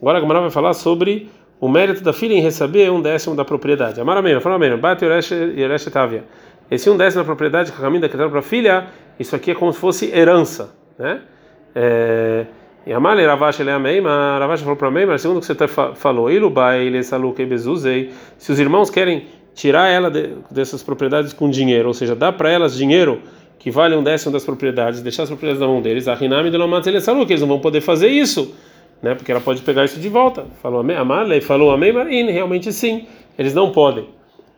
Agora 0.00 0.18
a 0.18 0.20
Gamara 0.20 0.40
vai 0.40 0.50
falar 0.50 0.72
sobre 0.74 1.30
o 1.60 1.68
mérito 1.68 2.02
da 2.02 2.12
filha 2.12 2.34
em 2.34 2.40
receber 2.40 2.90
um 2.90 3.00
décimo 3.00 3.34
da 3.34 3.44
propriedade. 3.44 4.00
Amara 4.00 4.20
mesmo, 4.20 4.40
fala 4.40 4.58
mesmo, 4.58 4.78
bate 4.78 5.04
Yoresh 5.04 5.84
Tavia. 5.86 6.24
Esse 6.70 6.90
um 6.90 6.96
décimo 6.96 7.22
da 7.22 7.26
propriedade 7.26 7.70
que 7.70 7.78
a 7.78 7.80
caminho 7.80 8.00
decretaram 8.00 8.30
para 8.30 8.40
a 8.40 8.42
filha, 8.42 8.88
isso 9.18 9.34
aqui 9.36 9.52
é 9.52 9.54
como 9.54 9.72
se 9.72 9.78
fosse 9.78 10.10
herança, 10.14 10.74
né? 10.98 11.22
É, 11.74 12.46
e 12.86 12.92
a 12.92 12.98
ele 13.58 13.70
é 13.70 13.72
amei, 13.72 14.00
mas 14.00 14.40
Ravash 14.40 14.60
falou 14.60 14.76
para 14.76 14.90
mim, 14.92 15.06
mas 15.06 15.20
segundo 15.20 15.38
o 15.38 15.40
que 15.40 15.46
você 15.46 15.54
tá 15.56 15.66
falou, 15.66 16.30
Ilubai, 16.30 16.86
ele 16.86 17.00
bezuzei, 17.48 18.12
se 18.38 18.52
os 18.52 18.60
irmãos 18.60 18.90
querem 18.90 19.26
tirar 19.56 19.88
ela 19.88 20.10
de, 20.10 20.34
dessas 20.50 20.82
propriedades 20.82 21.32
com 21.32 21.50
dinheiro, 21.50 21.88
ou 21.88 21.94
seja, 21.94 22.14
dar 22.14 22.32
para 22.32 22.50
elas 22.50 22.76
dinheiro 22.76 23.22
que 23.58 23.70
vale 23.70 23.96
um 23.96 24.02
décimo 24.04 24.30
das 24.30 24.44
propriedades, 24.44 25.00
deixar 25.00 25.24
as 25.24 25.30
propriedades 25.30 25.60
na 25.60 25.66
mão 25.66 25.80
deles, 25.80 26.06
a 26.06 26.14
Rinami 26.14 26.50
de 26.50 26.58
Lomat 26.58 26.86
ele 26.86 27.00
saluque, 27.00 27.32
eles 27.32 27.40
não 27.40 27.48
vão 27.48 27.58
poder 27.58 27.80
fazer 27.80 28.08
isso, 28.08 28.54
né? 29.02 29.14
Porque 29.14 29.32
ela 29.32 29.40
pode 29.40 29.62
pegar 29.62 29.84
isso 29.84 29.98
de 29.98 30.08
volta. 30.10 30.44
Falou 30.62 30.80
a 30.80 31.04
Mali, 31.04 31.40
falou 31.40 31.72
amei, 31.72 31.90
Marin, 31.90 32.30
realmente 32.30 32.70
sim, 32.70 33.06
eles 33.36 33.54
não 33.54 33.72
podem. 33.72 34.06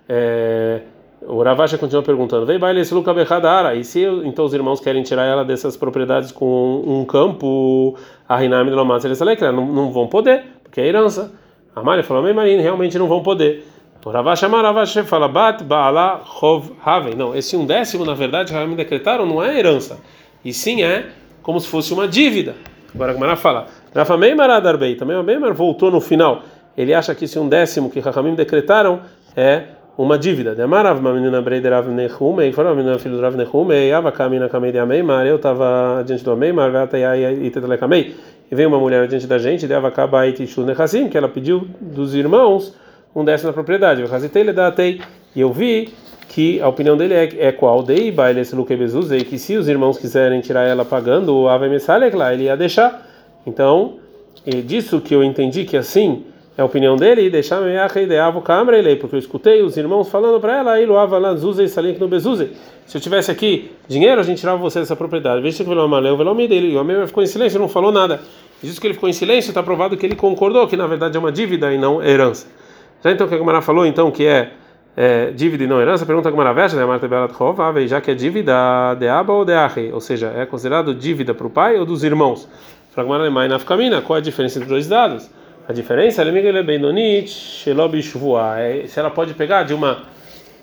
É, 0.08 0.80
o 1.22 1.42
Ravasha 1.42 1.78
continua 1.78 2.02
perguntando: 2.02 2.44
Vei 2.44 2.58
baile 2.58 2.80
esse 2.80 2.92
Luca 2.92 3.14
Bechadara. 3.14 3.74
E 3.76 3.84
se 3.84 4.02
então 4.24 4.44
os 4.44 4.52
irmãos 4.52 4.80
querem 4.80 5.02
tirar 5.02 5.24
ela 5.24 5.44
dessas 5.44 5.76
propriedades 5.76 6.32
com 6.32 6.82
um 6.86 7.04
campo, 7.04 7.96
a 8.28 8.36
Rinami 8.36 8.70
de 8.70 8.76
Lomatz, 8.76 9.04
eles 9.04 9.20
não, 9.40 9.66
não 9.66 9.92
vão 9.92 10.06
poder, 10.06 10.44
porque 10.62 10.80
é 10.80 10.86
herança. 10.86 11.32
A 11.74 11.82
Maria 11.82 12.02
falou: 12.02 12.22
Mei 12.22 12.32
Marina, 12.32 12.62
realmente 12.62 12.98
não 12.98 13.06
vão 13.06 13.22
poder. 13.22 13.64
O 14.04 14.10
Ravasha 14.10 14.48
Ravasha 14.48 15.04
fala: 15.04 15.28
Bat 15.28 15.64
Baala 15.64 16.22
Hov 16.40 16.70
Haven. 16.84 17.14
Não, 17.14 17.34
esse 17.34 17.56
um 17.56 17.66
décimo, 17.66 18.04
na 18.04 18.14
verdade, 18.14 18.54
me 18.66 18.76
decretaram, 18.76 19.26
não 19.26 19.42
é 19.42 19.58
herança. 19.58 19.98
E 20.44 20.52
sim 20.52 20.82
é 20.82 21.06
como 21.42 21.60
se 21.60 21.68
fosse 21.68 21.92
uma 21.92 22.06
dívida. 22.06 22.54
Agora 22.94 23.12
a 23.12 23.14
Gemara 23.14 23.36
fala: 23.36 23.66
Rafa 23.94 24.16
Meimar 24.16 24.50
Adarbei. 24.50 24.94
Também 24.94 25.16
o 25.16 25.54
voltou 25.54 25.90
no 25.90 26.00
final. 26.00 26.42
Ele 26.76 26.94
acha 26.94 27.14
que 27.14 27.24
esse 27.24 27.38
um 27.38 27.48
décimo 27.48 27.90
que 27.90 27.98
Rahamim 27.98 28.34
decretaram 28.34 29.00
é 29.36 29.64
uma 29.98 30.16
dívida. 30.16 30.54
De 30.54 30.62
Amarav, 30.62 31.00
uma 31.00 31.12
menina 31.12 31.42
Breider 31.42 31.72
Rav 31.72 31.88
Nehume, 31.88 32.48
e 32.48 32.54
uma 32.54 32.74
menina 32.74 32.98
filho 33.00 33.16
do 33.16 33.20
Rav 33.20 33.36
Nehume, 33.36 33.74
e 33.74 33.92
Ava 33.92 34.12
Kamina 34.12 34.48
Kamei 34.48 34.70
de 34.70 34.78
Ameimar, 34.78 35.26
eu 35.26 35.36
estava 35.36 36.04
diante 36.06 36.22
do 36.22 36.30
Ameimar, 36.30 36.70
Vata 36.70 36.96
e 36.96 37.50
Tetelekamei, 37.50 38.14
e 38.48 38.54
veio 38.54 38.68
uma 38.68 38.78
mulher 38.78 39.08
diante 39.08 39.26
da 39.26 39.38
gente, 39.38 39.66
de 39.66 39.74
Ava 39.74 39.90
Kabai 39.90 40.32
Tishu 40.32 40.62
Nechassim, 40.62 41.08
que 41.08 41.18
ela 41.18 41.28
pediu 41.28 41.66
dos 41.80 42.14
irmãos 42.14 42.76
um 43.20 43.24
décimo 43.24 43.50
da 43.50 43.52
propriedade. 43.52 44.04
E 45.34 45.40
eu 45.40 45.52
vi 45.52 45.92
que 46.28 46.60
a 46.60 46.68
opinião 46.68 46.96
dele 46.96 47.14
é, 47.14 47.48
é 47.48 47.52
qual? 47.52 47.82
Dei 47.82 48.12
baile 48.12 48.40
esse 48.40 48.54
Luke 48.54 48.74
Bezuzei, 48.74 49.24
que 49.24 49.38
se 49.38 49.56
os 49.56 49.66
irmãos 49.66 49.98
quiserem 49.98 50.40
tirar 50.40 50.62
ela 50.62 50.84
pagando 50.84 51.34
o 51.34 51.48
Ave 51.48 51.68
lá, 52.14 52.32
ele 52.32 52.44
ia 52.44 52.56
deixar. 52.56 53.06
Então, 53.46 53.96
é 54.46 54.60
disso 54.60 55.00
que 55.00 55.14
eu 55.14 55.24
entendi 55.24 55.64
que 55.64 55.76
assim 55.76 56.24
é 56.56 56.62
a 56.62 56.64
opinião 56.64 56.96
dele 56.96 57.22
e 57.22 57.30
deixar 57.30 57.60
minha 57.60 57.86
ideava 57.96 58.40
câmara 58.42 58.78
ele 58.78 58.96
porque 58.96 59.14
eu 59.14 59.18
escutei 59.18 59.62
os 59.62 59.76
irmãos 59.76 60.08
falando 60.08 60.40
para 60.40 60.58
ela 60.58 60.72
aí 60.72 60.86
loava 60.86 61.16
lá 61.16 61.34
zuze 61.34 61.62
e 61.62 61.68
salink 61.68 62.00
no 62.00 62.08
bezuze 62.08 62.50
se 62.84 62.96
eu 62.96 63.00
tivesse 63.00 63.30
aqui 63.30 63.70
dinheiro 63.86 64.20
a 64.20 64.24
gente 64.24 64.38
tirava 64.38 64.58
você 64.58 64.80
dessa 64.80 64.96
propriedade 64.96 65.40
veja 65.40 65.62
que 65.62 65.70
o 65.70 65.88
maleu 65.88 66.16
o 66.16 66.24
nome 66.24 66.48
dele 66.48 66.72
e 66.72 66.76
o 66.76 66.80
homem 66.80 67.06
ficou 67.06 67.22
em 67.22 67.26
silêncio 67.26 67.60
não 67.60 67.68
falou 67.68 67.92
nada 67.92 68.20
diz 68.60 68.76
que 68.76 68.86
ele 68.88 68.94
ficou 68.94 69.08
em 69.08 69.12
silêncio 69.12 69.50
está 69.50 69.62
provado 69.62 69.96
que 69.96 70.04
ele 70.04 70.16
concordou 70.16 70.66
que 70.66 70.76
na 70.76 70.88
verdade 70.88 71.16
é 71.16 71.20
uma 71.20 71.30
dívida 71.30 71.72
e 71.72 71.78
não 71.78 72.02
herança 72.02 72.48
já 73.02 73.10
então 73.10 73.28
que 73.28 73.34
a 73.34 73.38
Gamara 73.38 73.60
falou 73.60 73.86
então 73.86 74.10
que 74.10 74.26
é, 74.26 74.52
é 74.96 75.30
dívida 75.30 75.64
e 75.64 75.66
não 75.66 75.80
herança? 75.80 76.04
Pergunta 76.04 76.28
a 76.28 76.32
Gamara 76.32 76.52
veja 76.52 76.76
né 76.76 76.84
Marta 76.84 77.08
já 77.86 78.00
que 78.00 78.10
é 78.10 78.14
dívida 78.14 78.94
de 78.98 79.08
aba 79.08 79.32
ou 79.32 79.44
de 79.44 79.52
ache 79.52 79.90
ou 79.92 80.00
seja 80.00 80.32
é 80.36 80.44
considerado 80.44 80.94
dívida 80.94 81.34
para 81.34 81.46
o 81.46 81.50
pai 81.50 81.76
ou 81.78 81.86
dos 81.86 82.02
irmãos? 82.02 82.48
Para 82.94 83.04
Gamara 83.04 83.30
mais 83.30 83.50
na 83.50 83.58
qual 84.02 84.16
é 84.16 84.20
a 84.20 84.22
diferença 84.22 84.58
entre 84.58 84.66
os 84.66 84.70
dois 84.70 84.88
dados? 84.88 85.30
A 85.68 85.72
diferença 85.72 86.22
é 86.22 86.24
se 88.86 88.98
ela 88.98 89.10
pode 89.10 89.34
pegar 89.34 89.64
de 89.64 89.74
uma 89.74 90.02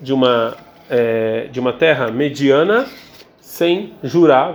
de 0.01 0.12
uma 0.12 0.56
é, 0.89 1.48
de 1.51 1.60
uma 1.60 1.74
terra 1.74 2.12
mediana 2.12 2.86
sem 3.39 3.94
jurar, 4.04 4.54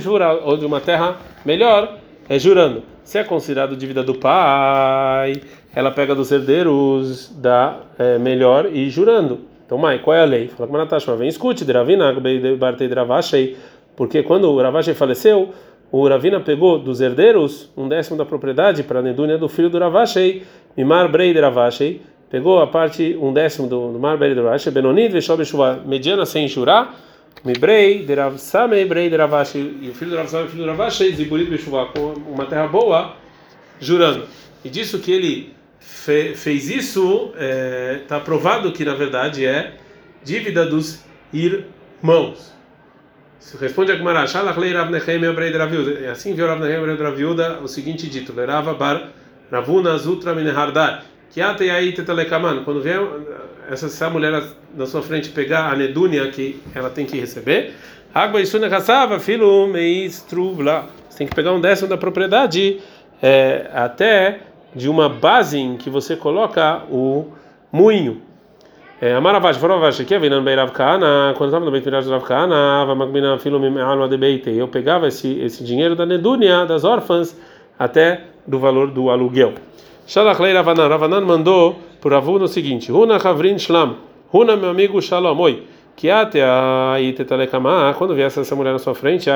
jurar, 0.00 0.34
ou 0.36 0.56
de 0.56 0.66
uma 0.66 0.80
terra 0.80 1.16
melhor, 1.44 1.98
é 2.28 2.38
jurando. 2.38 2.82
Se 3.04 3.18
é 3.18 3.24
considerado 3.24 3.76
dívida 3.76 4.02
do 4.02 4.14
pai, 4.14 5.42
ela 5.74 5.90
pega 5.90 6.14
dos 6.14 6.30
herdeiros 6.30 7.28
da 7.36 7.80
é, 7.98 8.18
melhor 8.18 8.66
e 8.72 8.90
jurando. 8.90 9.40
Então, 9.64 9.78
mãe, 9.78 9.98
qual 9.98 10.14
é 10.16 10.20
a 10.20 10.26
lei? 10.26 10.48
Fala 10.48 10.68
com 10.68 10.76
Natasha, 10.76 11.16
vem 11.16 11.28
escute, 11.28 11.64
Dravina, 11.64 12.14
porque 13.96 14.22
quando 14.22 14.50
o 14.50 14.60
Ravashei 14.60 14.92
faleceu, 14.92 15.50
o 15.90 16.06
Ravina 16.06 16.40
pegou 16.40 16.78
dos 16.78 17.00
herdeiros 17.00 17.70
um 17.76 17.88
décimo 17.88 18.16
da 18.16 18.24
propriedade 18.24 18.82
para 18.82 18.98
a 18.98 19.02
Nedúnia 19.02 19.38
do 19.38 19.48
filho 19.48 19.70
do 19.70 19.78
Ravashei, 19.78 20.42
Mimar 20.76 21.10
Brei 21.10 21.32
de 21.32 21.40
Ravashei, 21.40 22.02
pegou 22.28 22.60
a 22.60 22.66
parte, 22.66 23.16
um 23.20 23.32
décimo 23.32 23.66
do, 23.66 23.92
do 23.92 23.98
Mar 23.98 24.18
Brei 24.18 24.34
de 24.34 24.40
Ravashei, 24.40 24.72
Benonid, 24.72 25.12
Veshob 25.12 25.42
mediana 25.86 26.26
sem 26.26 26.46
jurar, 26.48 26.94
Mibrei 27.44 28.04
de 28.04 28.14
Rav 28.14 28.36
Samei 28.38 28.84
Brei 28.84 29.08
de 29.08 29.16
Ravashei, 29.16 29.78
e 29.80 29.88
o 29.88 29.94
filho 29.94 30.12
do 30.12 30.16
Rav 30.18 30.28
Samei, 30.28 30.46
o 30.46 30.50
filho 30.50 30.64
do 30.64 30.70
Ravashei, 30.70 31.12
Ziburit 31.12 31.50
Beshuvah, 31.50 31.86
com 31.86 32.14
uma 32.30 32.44
terra 32.46 32.66
boa, 32.66 33.14
jurando. 33.80 34.24
E 34.64 34.68
disso 34.68 34.98
que 34.98 35.10
ele 35.10 35.61
fe, 35.82 36.34
fez 36.34 36.70
isso, 36.70 37.32
está 37.34 37.44
é, 37.44 38.02
tá 38.08 38.20
provado 38.20 38.72
que 38.72 38.84
na 38.84 38.94
verdade 38.94 39.44
é 39.44 39.74
dívida 40.24 40.64
dos 40.64 41.04
irmãos. 41.32 42.52
Responde 43.60 43.90
a 43.90 43.96
Gemara, 43.96 44.26
Shalach 44.26 44.58
lei. 44.58 44.72
Assim 46.10 46.34
viu 46.34 46.46
Rav 46.46 46.60
Draviuda 46.96 47.58
o 47.60 47.66
seguinte 47.66 48.08
dito: 48.08 48.32
Lerava 48.32 48.72
bar 48.72 49.10
Ravuna 49.50 49.98
Zutra 49.98 50.32
Minehardar. 50.32 51.02
Kiate 51.30 51.68
aí 51.68 51.92
tetalekaman. 51.92 52.62
Quando 52.62 52.80
vier 52.80 53.00
essa, 53.68 53.86
essa 53.86 54.08
mulher 54.08 54.42
na 54.74 54.86
sua 54.86 55.02
frente 55.02 55.30
pegar 55.30 55.72
a 55.72 55.76
nedúnia 55.76 56.30
que 56.30 56.62
ela 56.74 56.88
tem 56.88 57.04
que 57.04 57.18
receber, 57.18 57.72
água 58.14 58.40
e 58.40 58.46
suna 58.46 58.70
caçava, 58.70 59.18
filho 59.18 59.66
meistrubla. 59.66 60.88
Você 61.08 61.18
tem 61.18 61.26
que 61.26 61.34
pegar 61.34 61.52
um 61.52 61.60
décimo 61.60 61.88
da 61.88 61.96
propriedade 61.96 62.80
é, 63.20 63.68
até 63.74 64.40
de 64.74 64.88
uma 64.88 65.08
base 65.08 65.58
em 65.58 65.76
que 65.76 65.90
você 65.90 66.16
coloca 66.16 66.82
o 66.90 67.26
moinho. 67.70 68.20
É, 69.00 69.14
Amaravash, 69.14 69.56
Foravash, 69.56 70.00
aqui, 70.00 70.14
Avinan 70.14 70.44
Beirav 70.44 70.70
Kana, 70.70 71.34
quando 71.36 71.48
estava 71.48 71.64
no 71.64 71.72
Beit 71.72 71.84
Midrash 71.84 72.06
Rav 72.06 72.22
Kana, 72.22 72.84
Vamagbina 72.84 73.36
Filum 73.38 73.80
Alma 73.82 74.08
de 74.08 74.16
Beite, 74.16 74.50
eu 74.50 74.68
pegava 74.68 75.08
esse, 75.08 75.40
esse 75.40 75.64
dinheiro 75.64 75.96
da 75.96 76.06
Nedúnia, 76.06 76.64
das 76.64 76.84
órfãs, 76.84 77.36
até 77.76 78.20
do 78.46 78.60
valor 78.60 78.92
do 78.92 79.10
aluguel. 79.10 79.54
Shalach 80.06 80.40
Lei 80.40 80.52
Ravanan, 80.52 80.86
Ravanan 80.88 81.20
mandou 81.22 81.80
por 82.00 82.14
Avuna 82.14 82.44
o 82.44 82.48
seguinte: 82.48 82.92
Huna 82.92 83.16
Havrin 83.16 83.58
Shlam, 83.58 83.96
Huna 84.32 84.56
meu 84.56 84.70
amigo 84.70 85.02
Shalom, 85.02 85.38
oi. 85.40 85.64
Que 85.94 86.10
até 86.10 86.42
tetalekama, 87.12 87.94
quando 87.96 88.14
viesse 88.14 88.40
essa 88.40 88.56
mulher 88.56 88.72
na 88.72 88.78
sua 88.78 88.94
frente, 88.94 89.30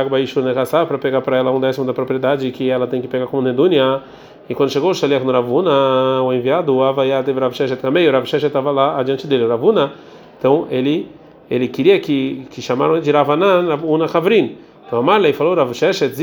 para 0.87 0.99
pegar 0.99 1.21
para 1.21 1.37
ela 1.37 1.51
um 1.51 1.61
décimo 1.61 1.85
da 1.85 1.93
propriedade 1.93 2.51
que 2.51 2.71
ela 2.71 2.87
tem 2.87 3.01
que 3.01 3.09
pegar 3.09 3.27
como 3.27 3.43
Nedúnia. 3.43 4.03
E 4.49 4.55
quando 4.55 4.71
chegou 4.71 4.91
o 4.91 4.95
Shaliach 4.95 5.25
no 5.25 5.33
Ravuna, 5.33 6.23
o 6.23 6.33
enviado, 6.33 6.77
o 6.77 7.53
Sheshet 7.53 7.81
também, 7.81 8.09
o 8.09 8.13
Rav 8.13 8.25
estava 8.25 8.71
lá 8.71 8.99
adiante 8.99 9.27
dele, 9.27 9.45
o 9.45 9.49
Ravuna. 9.49 9.93
Então 10.39 10.67
ele 10.71 11.09
ele 11.51 11.69
queria 11.69 11.99
que 12.01 12.47
que 12.51 12.63
chamaram 12.63 13.01
de 13.01 13.11
Ravanan, 13.11 13.69
Ravuna 13.69 14.07
Havrin. 14.13 14.57
Então 14.87 15.01
Amarlei 15.01 15.33
falou 15.33 15.55
Rav 15.55 15.75
Sheshet, 15.75 16.15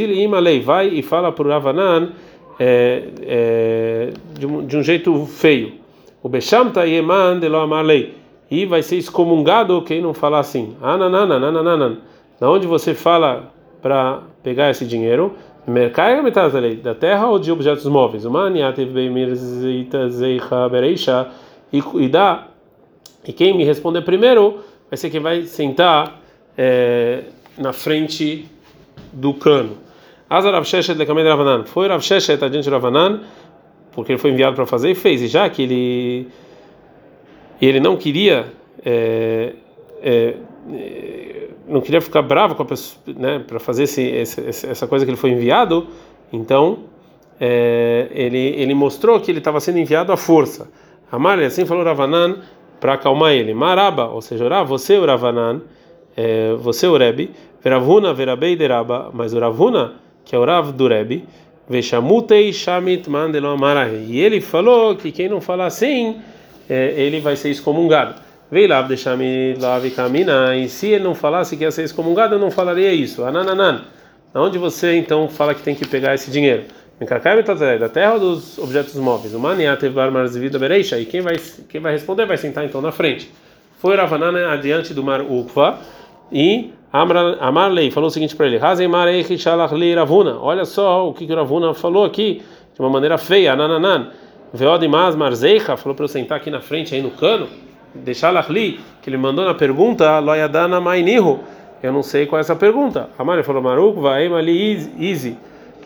vai 0.62 0.88
e 0.88 1.02
fala 1.02 1.32
para 1.32 1.48
o 1.48 1.50
Ravanan 1.50 2.12
é, 2.60 3.04
é, 3.22 4.10
de, 4.38 4.46
um, 4.46 4.66
de 4.66 4.78
um 4.78 4.84
jeito 4.84 5.26
feio. 5.26 5.74
O 6.22 6.30
Beshamta 6.30 6.86
Yeman 6.86 7.40
de 7.40 7.50
lo 7.50 7.58
Amarlei. 7.58 8.23
E 8.54 8.68
vai 8.68 8.84
ser 8.84 8.98
excomungado 8.98 9.82
quem 9.82 10.00
não 10.00 10.14
falar 10.14 10.38
assim. 10.38 10.78
Ananana, 10.80 11.40
nanananan. 11.40 11.98
Da 12.40 12.52
onde 12.52 12.68
você 12.68 12.94
fala 12.94 13.52
para 13.82 14.22
pegar 14.44 14.70
esse 14.70 14.86
dinheiro? 14.86 15.34
Mercai 15.66 16.22
metade 16.22 16.76
da 16.76 16.94
terra 16.94 17.28
ou 17.28 17.40
de 17.40 17.52
objetos 17.52 17.84
móveis? 17.88 18.26
Uma 18.26 18.42
e 21.72 22.08
dá. 22.08 22.50
E 23.26 23.34
quem 23.34 23.58
me 23.58 23.64
responder 23.64 24.04
primeiro 24.04 24.60
vai 24.88 24.98
ser 24.98 25.10
quem 25.10 25.20
vai 25.20 25.48
sentar 25.48 26.22
é, 26.56 27.24
na 27.58 27.74
frente 27.74 28.46
do 29.12 29.34
cano. 29.34 29.78
Azar 30.30 30.54
Avsheshet 30.54 30.96
Lekamed 30.96 31.28
Ravanan. 31.28 31.64
Foi 31.64 31.92
Avsheshet 31.92 32.44
adiante 32.46 32.66
de 32.66 32.70
Ravanan, 32.70 33.22
porque 33.94 34.12
ele 34.12 34.20
foi 34.20 34.30
enviado 34.30 34.56
para 34.56 34.68
fazer 34.68 34.92
e 34.92 34.96
fez. 34.96 35.24
E 35.24 35.28
já 35.28 35.50
que 35.50 35.64
ele, 35.64 36.28
ele 37.62 37.80
não 37.80 37.96
queria. 37.98 38.48
É, 38.86 39.54
é, 40.02 40.36
não 41.68 41.82
queria 41.82 42.02
ficar 42.02 42.22
bravo 42.22 42.56
com 42.56 42.64
a 42.64 42.66
pessoa, 42.66 43.02
né, 43.18 43.40
para 43.46 43.60
fazer 43.60 43.84
esse, 43.84 44.02
esse, 44.02 44.68
essa 44.68 44.86
coisa 44.86 45.06
que 45.06 45.12
ele 45.12 45.18
foi 45.18 45.32
enviado, 45.32 45.88
então 46.32 46.80
é, 47.40 48.10
ele 48.12 48.38
ele 48.38 48.74
mostrou 48.74 49.20
que 49.20 49.32
ele 49.32 49.40
estava 49.40 49.60
sendo 49.60 49.80
enviado 49.80 50.12
à 50.12 50.18
força. 50.18 50.70
Amar 51.12 51.40
assim 51.40 51.66
falou 51.66 51.84
Ravanan 51.84 52.38
para 52.80 52.94
acalmar 52.94 53.34
ele. 53.34 53.54
Maraba, 53.54 54.08
ou 54.08 54.22
seja, 54.22 54.48
Rav, 54.48 54.68
você 54.68 54.98
o 54.98 55.06
Ravanan, 55.06 55.62
é, 56.18 56.54
você 56.56 56.88
o 56.88 56.98
Rebbe, 56.98 57.32
Veravuna, 57.64 58.14
Verabei 58.14 58.56
Deraba, 58.56 59.10
mas 59.14 59.34
o 59.34 59.40
Ravuna, 59.40 59.94
que 60.26 60.36
é 60.36 60.40
o 60.40 60.44
Rav 60.44 60.72
do 60.74 60.88
Rebbe, 60.88 61.24
Veshamutei 61.70 62.52
Shamit 62.52 63.10
Mandelo 63.10 63.48
Amarahi. 63.48 64.06
E 64.10 64.20
ele 64.20 64.42
falou 64.42 64.96
que 64.96 65.12
quem 65.12 65.30
não 65.30 65.40
falar 65.40 65.68
assim, 65.68 66.18
é, 66.70 66.94
ele 66.98 67.20
vai 67.20 67.36
ser 67.36 67.50
excomungado. 67.50 68.16
Vei 68.52 68.68
lá, 68.68 68.82
deixar 68.84 69.18
me 69.18 69.56
lá 69.56 69.80
camina. 69.96 70.56
E 70.56 70.70
se 70.70 70.88
ele 70.88 71.04
não 71.04 71.16
falasse 71.16 71.58
que 71.58 71.64
ia 71.64 71.72
ser 71.72 71.84
excomungado, 71.84 72.36
eu 72.36 72.40
não 72.40 72.52
falaria 72.52 72.94
isso. 72.94 73.24
Anananan. 73.24 73.86
Onde 74.36 74.58
você 74.58 74.96
então 74.96 75.28
fala 75.28 75.54
que 75.54 75.62
tem 75.62 75.76
que 75.76 75.88
pegar 75.88 76.14
esse 76.14 76.30
dinheiro? 76.30 76.64
Da 77.80 77.90
terra 77.90 78.14
ou 78.14 78.20
dos 78.20 78.58
objetos 78.60 78.96
móveis? 78.96 79.34
O 79.34 79.40
maniatevar 79.40 80.12
marzivida 80.12 80.60
bereisha. 80.60 81.00
E 81.00 81.06
quem 81.06 81.22
vai, 81.22 81.36
quem 81.68 81.82
vai 81.82 81.94
responder 81.94 82.26
vai 82.26 82.38
sentar 82.38 82.64
então 82.64 82.80
na 82.80 82.92
frente. 82.92 83.32
Foi 83.80 83.96
Ravanana 83.96 84.52
adiante 84.52 84.94
do 84.94 85.04
mar 85.04 85.22
Ukva. 85.22 85.80
E 86.32 86.72
Amarlei 87.40 87.90
falou 87.90 88.08
o 88.08 88.12
seguinte 88.12 88.36
para 88.36 88.46
ele. 88.46 88.60
Olha 90.40 90.66
só 90.66 91.10
o 91.10 91.14
que 91.14 91.26
o 91.26 91.36
Ravuna 91.36 91.74
falou 91.74 92.06
aqui 92.06 92.44
de 92.74 92.80
uma 92.80 92.90
maneira 92.90 93.18
feia. 93.18 93.54
Anananan. 93.54 94.12
Veodimaz 94.54 95.16
marzeicha. 95.16 95.76
Falou 95.76 95.96
para 95.96 96.06
eu 96.06 96.10
sentar 96.10 96.38
aqui 96.38 96.52
na 96.52 96.62
frente, 96.62 96.94
aí 96.94 97.02
no 97.02 97.12
cano 97.12 97.48
deixar 97.94 98.32
Lachli, 98.32 98.80
que 99.02 99.10
ele 99.10 99.18
mandou 99.18 99.46
na 99.46 99.54
pergunta, 99.54 100.20
Loyadana 100.20 100.82
Mainihu. 100.82 101.40
Eu 101.82 101.92
não 101.92 102.02
sei 102.02 102.26
qual 102.26 102.40
é 102.40 102.42
essa 102.42 102.56
pergunta. 102.56 103.10
A 103.18 103.24
Mari 103.24 103.44
falou, 103.44 103.62
Maruk, 103.62 104.00
vai 104.00 104.28
ali, 104.28 104.90
easy. 105.00 105.38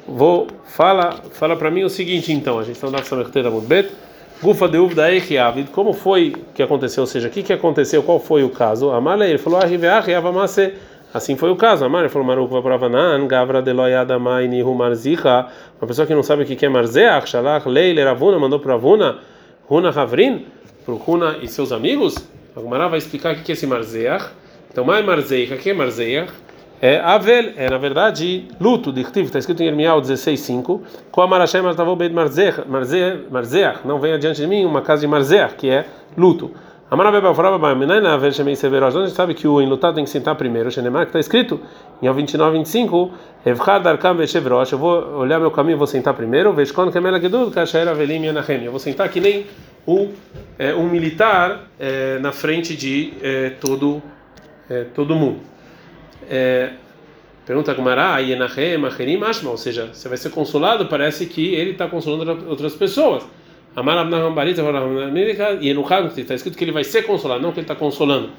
Vou, 0.07 0.47
fala, 0.65 1.15
fala 1.31 1.55
para 1.55 1.69
mim 1.69 1.83
o 1.83 1.89
seguinte 1.89 2.31
então, 2.31 2.59
a 2.59 2.63
gente 2.63 2.75
está 2.75 2.89
no 2.89 3.03
Samerteta 3.03 3.49
Bet, 3.49 3.91
Gufa 4.41 4.69
de 4.69 4.77
Uvda 4.77 5.13
Echiavid, 5.13 5.69
como 5.71 5.91
foi 5.91 6.33
que 6.53 6.63
aconteceu, 6.63 7.01
ou 7.01 7.07
seja, 7.07 7.27
o 7.27 7.31
que, 7.31 7.43
que 7.43 7.51
aconteceu, 7.51 8.01
qual 8.03 8.19
foi 8.19 8.43
o 8.43 8.49
caso? 8.49 8.91
A 8.91 9.01
Mari, 9.01 9.23
ele 9.23 9.37
falou, 9.37 9.59
Arriveach, 9.59 10.09
Assim 11.13 11.35
foi 11.35 11.49
o 11.49 11.55
caso. 11.55 11.85
A 11.85 11.89
Mari 11.89 12.09
falou, 12.09 12.61
para 12.61 12.77
Vanan, 12.77 13.27
Gavra 13.27 13.61
de 13.61 13.71
Loyada 13.71 14.19
Mainihu 14.19 14.73
Marzicha, 14.75 15.47
uma 15.81 15.87
pessoa 15.87 16.05
que 16.05 16.13
não 16.13 16.23
sabe 16.23 16.43
o 16.43 16.45
que 16.45 16.65
é 16.65 16.69
Marzeach, 16.69 17.29
Shalach, 17.29 17.67
Leile, 17.67 18.03
Ravuna, 18.03 18.37
mandou 18.37 18.59
para 18.59 18.73
Ravuna, 18.73 19.19
Runa 19.67 19.89
Havrin, 19.89 20.45
para 20.85 20.93
o 20.93 20.99
Kuna 20.99 21.37
e 21.41 21.47
seus 21.47 21.71
amigos, 21.71 22.15
a 22.55 22.59
Gumara 22.59 22.87
vai 22.87 22.97
explicar 22.97 23.33
o 23.33 23.37
que 23.37 23.51
é 23.51 23.53
esse 23.53 23.67
Marzeach. 23.67 24.25
Então, 24.71 24.85
mais 24.85 25.05
Marzeach, 25.05 25.53
o 25.53 25.57
que 25.57 25.69
é 25.69 25.73
Marzeach? 25.73 26.31
É 26.79 26.99
Avel, 26.99 27.53
é 27.57 27.67
na 27.69 27.77
verdade 27.79 28.47
luto, 28.61 28.91
de 28.93 29.01
está 29.01 29.39
escrito 29.39 29.63
em 29.63 29.65
Irmial 29.65 29.99
16:5. 29.99 30.81
Com 31.11 31.21
a 31.21 31.27
Marashem 31.27 31.61
Martavou 31.61 31.95
Beit 31.95 32.13
Marzeach, 32.13 32.63
Marzeach, 32.67 33.79
não 33.83 33.99
vem 33.99 34.13
adiante 34.13 34.39
de 34.39 34.45
mim 34.45 34.63
uma 34.63 34.81
casa 34.81 35.01
de 35.01 35.07
Marzeach, 35.07 35.55
que 35.55 35.69
é 35.69 35.85
luto. 36.15 36.51
Amarabeba 36.89 37.33
Foraba 37.33 37.75
Menina, 37.75 38.17
Vershemei 38.17 38.55
Severos. 38.55 38.93
Gente 38.93 39.11
sabe 39.11 39.33
que 39.33 39.45
o 39.45 39.61
enlutado 39.61 39.95
tem 39.95 40.05
que 40.05 40.09
sentar 40.09 40.35
primeiro. 40.35 40.71
Xenemar, 40.71 41.03
que 41.03 41.09
está 41.09 41.19
escrito 41.19 41.59
em 42.01 42.09
29, 42.09 42.59
25. 42.59 43.11
Evchad 43.45 43.85
Arkam 43.85 44.15
Veshevrosh. 44.15 44.71
Eu 44.71 44.77
vou 44.77 45.17
olhar 45.17 45.37
meu 45.37 45.51
caminho 45.51 45.77
vou 45.77 45.85
sentar 45.85 46.13
primeiro. 46.13 46.53
Veshkon 46.53 46.89
Kemela 46.89 47.19
Gedud, 47.19 47.51
Kashaera 47.51 47.93
Velim 47.93 48.23
Yanachem. 48.27 48.63
Eu 48.63 48.71
vou 48.71 48.79
sentar 48.79 49.09
que 49.09 49.19
nem 49.19 49.45
o, 49.85 50.13
é, 50.57 50.73
um 50.73 50.89
militar 50.89 51.67
é, 51.77 52.19
na 52.19 52.31
frente 52.31 52.73
de 52.73 53.15
é, 53.21 53.49
todo, 53.59 54.01
é, 54.69 54.85
todo 54.85 55.13
mundo. 55.13 55.41
É, 56.29 56.69
pergunta 57.45 57.73
Gumara, 57.73 58.17
Yenachem, 58.21 58.85
Acherim, 58.85 59.21
Ashma. 59.25 59.51
Ou 59.51 59.57
seja, 59.57 59.89
você 59.91 60.07
vai 60.07 60.17
ser 60.17 60.29
consolado, 60.29 60.85
parece 60.85 61.25
que 61.25 61.53
ele 61.53 61.71
está 61.71 61.85
consolando 61.89 62.47
outras 62.49 62.73
pessoas. 62.75 63.25
Amar 63.77 63.95
Abnaham 63.99 64.33
Barita, 64.33 64.63
e 65.61 66.19
está 66.19 66.33
escrito 66.33 66.57
que 66.57 66.63
ele 66.63 66.71
vai 66.71 66.83
ser 66.83 67.03
consolado, 67.03 67.43
não 67.43 67.51
que 67.51 67.59
ele 67.59 67.65
está 67.65 67.75
consolando. 67.75 68.31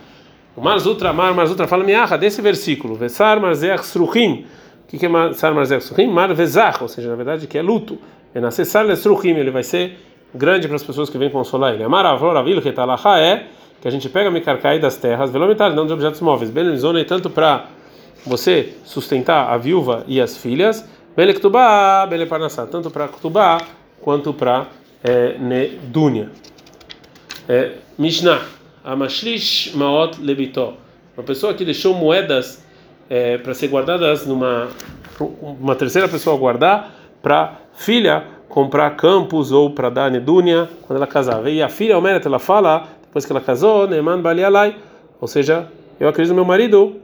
O 0.57 0.61
Marzutra, 0.61 1.13
Mar, 1.13 1.33
Marzutra 1.33 1.69
fala 1.69 1.85
miacha 1.85 2.19
desse 2.19 2.43
versículo, 2.43 2.97
Vesar 2.97 3.41
Marzeach 3.41 3.87
Sruchim. 3.87 4.47
O 4.83 4.89
que, 4.89 5.07
é 5.07 5.33
Sar 5.35 5.55
Marzeach 5.55 5.85
Sruchim? 5.85 6.09
Mar 6.09 6.35
Vezach, 6.35 6.83
ou 6.83 6.89
seja, 6.89 7.09
na 7.09 7.15
verdade 7.15 7.47
que 7.47 7.57
é 7.57 7.63
luto. 7.63 7.99
É 8.35 8.41
nascer 8.41 8.65
Sar 8.65 8.85
Sruchim, 8.97 9.37
ele 9.37 9.53
vai 9.53 9.63
ser 9.63 9.97
grande 10.35 10.67
para 10.67 10.75
as 10.75 10.83
pessoas 10.83 11.09
que 11.09 11.17
vêm 11.17 11.31
consolar 11.31 11.73
ele. 11.73 11.85
Amar 11.85 12.05
Avloravil, 12.05 12.61
que 12.61 12.71
está 12.71 12.85
lá, 12.85 12.99
é 13.21 13.47
que 13.81 13.87
a 13.87 13.93
gente 13.93 14.09
pega 14.09 14.33
Mikarkai 14.33 14.81
das 14.81 14.97
terras, 14.97 15.31
velomitar, 15.31 15.73
não 15.73 15.87
de 15.87 15.93
objetos 15.93 16.21
móveis. 16.21 16.51
Benelizone, 16.51 17.05
tanto 17.05 17.31
para 17.31 17.67
você 18.27 18.75
sustentar 18.85 19.53
a 19.53 19.57
viúva 19.57 20.03
e 20.09 20.21
as 20.21 20.37
filhas, 20.37 20.85
Belektubá, 21.17 22.05
Beleparnassá, 22.07 22.67
tanto 22.67 22.91
para 22.91 23.07
Ktubá 23.07 23.59
quanto 24.01 24.33
para 24.35 24.67
é, 25.03 25.39
Nedunia. 25.39 26.31
É, 27.49 27.73
Mishnah, 27.99 28.43
Amashlish 28.85 29.73
Maot 29.75 30.21
Lebitó. 30.21 30.75
Uma 31.17 31.25
pessoa 31.25 31.55
que 31.55 31.65
deixou 31.65 31.95
moedas 31.95 32.65
é, 33.09 33.39
para 33.39 33.55
ser 33.55 33.69
guardadas 33.69 34.27
numa 34.27 34.69
uma 35.41 35.75
terceira 35.75 36.09
pessoa 36.09 36.37
guardar 36.37 36.95
para 37.21 37.57
filha 37.75 38.25
comprar 38.49 38.91
campos 38.97 39.51
ou 39.51 39.71
para 39.71 39.91
dar 39.91 40.11
Nedunia 40.11 40.69
quando 40.87 40.97
ela 40.97 41.07
casava. 41.07 41.51
E 41.51 41.63
a 41.63 41.69
filha, 41.69 42.01
mérito, 42.01 42.29
ela 42.29 42.39
fala 42.39 42.89
depois 43.03 43.27
que 43.27 43.33
ela 43.33 43.41
casou, 43.41 43.89
Neman 43.89 44.21
Balialai, 44.21 44.77
ou 45.21 45.27
seja, 45.27 45.67
eu 45.99 46.09
acredito 46.09 46.31
no 46.31 46.37
meu 46.37 46.45
marido 46.45 46.97